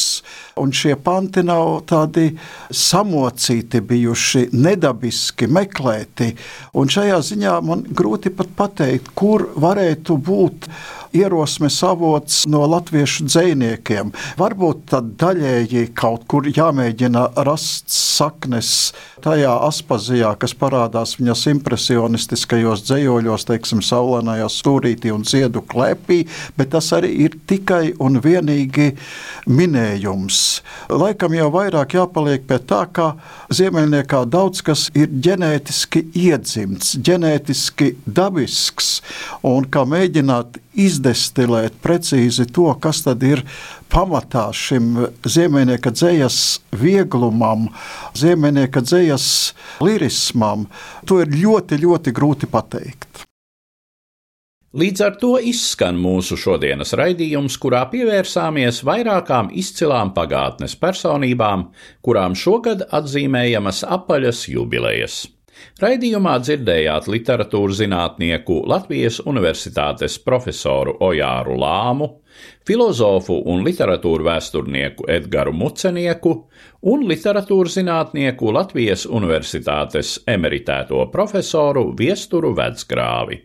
Un 0.60 0.72
šie 0.74 0.94
panti 1.02 1.42
nav 1.46 1.84
tādi 1.90 2.32
samocīti, 2.70 3.82
bijuši 3.82 4.48
nedabiski 4.54 5.48
meklēti. 5.50 6.32
Un 6.78 6.90
šajā 6.90 7.20
ziņā 7.30 7.54
man 7.66 7.86
grūti 7.90 8.34
pat 8.34 8.50
pateikt, 8.58 9.12
kur 9.18 9.48
varētu 9.54 10.18
būt 10.18 10.68
ierosmes 11.14 11.78
avots 11.86 12.42
no 12.50 12.64
latviešu 12.68 13.28
dziniekiem. 13.28 14.12
Varbūt 14.40 14.84
tad 14.92 15.12
daļēji 15.20 15.86
kaut 15.96 16.26
kur 16.30 16.48
jāmēģina 16.50 17.26
rast 17.46 17.92
saknes 17.94 18.70
tajā 19.24 19.52
aspazijā, 19.68 20.34
kas 20.40 20.56
parādās 20.58 21.14
viņas 21.18 21.46
impresionistiskajos 21.54 22.84
dzējoļos, 22.88 23.46
teiksim, 23.48 23.82
saulainajā 23.84 24.50
stūrītī 24.52 25.12
un 25.14 25.24
ziedu 25.28 25.62
klēpī, 25.64 26.24
bet 26.58 26.74
tas 26.74 26.90
arī 26.96 27.12
ir 27.26 27.38
tikai 27.48 27.94
un 28.02 28.20
vienīgi 28.24 28.90
minējums. 29.46 30.42
Laikam 30.92 31.36
jau 31.36 31.48
vairāk 31.54 31.96
jāpaliek 31.96 32.44
pie 32.48 32.60
tā, 32.68 32.84
ka 32.92 33.14
ziemeļniekā 33.54 34.24
daudz 34.30 34.62
kas 34.64 34.86
ir 34.96 35.12
ģenētiski 35.24 36.04
iedzimts, 36.24 36.94
ģenētiski 37.04 37.90
dabisks, 38.06 38.90
un 39.46 39.68
kā 39.70 39.84
mēģināt 39.88 40.58
izdestilēt 40.84 41.76
precīzi 41.84 42.48
to, 42.54 42.66
kas 42.82 43.04
tad 43.06 43.22
ir 43.26 43.44
pamatā 43.92 44.48
šim 44.54 45.06
ziemeļnieka 45.22 45.92
dzējas 45.94 46.40
vieglumam, 46.80 47.68
ziemeļnieka 48.18 48.82
dzējas 48.84 49.28
lirismam, 49.84 50.66
to 51.06 51.22
ir 51.22 51.38
ļoti, 51.44 51.80
ļoti 51.84 52.16
grūti 52.16 52.50
pateikt. 52.50 53.24
Līdz 54.74 55.02
ar 55.06 55.12
to 55.22 55.28
izskan 55.38 55.94
mūsu 56.02 56.34
šodienas 56.34 56.96
raidījums, 56.98 57.54
kurā 57.62 57.84
pievērsāmies 57.92 58.80
vairākām 58.82 59.52
izcilām 59.54 60.10
pagātnes 60.16 60.74
personībām, 60.80 61.68
kurām 62.02 62.34
šogad 62.34 62.82
atzīmējamas 62.98 63.84
apaļas 63.98 64.40
jubilejas. 64.50 65.20
Raidījumā 65.78 66.34
dzirdējāt 66.42 67.06
literatūras 67.06 67.78
zinātnieku 67.84 68.58
Latvijas 68.66 69.20
Universitātes 69.22 70.18
profesoru 70.26 70.96
Ojāru 71.06 71.54
Lāmu, 71.62 72.10
filozofu 72.66 73.38
un 73.54 73.62
literatūru 73.62 74.26
vēsturnieku 74.26 75.06
Edgars 75.20 75.54
Mucenieku 75.54 76.36
un 76.90 77.06
literatūras 77.14 77.78
zinātnieku 77.78 78.50
Latvijas 78.58 79.06
Universitātes 79.06 80.16
emeritēto 80.26 81.06
profesoru 81.14 81.92
Viesturu 81.94 82.56
Vecgrāvi. 82.58 83.44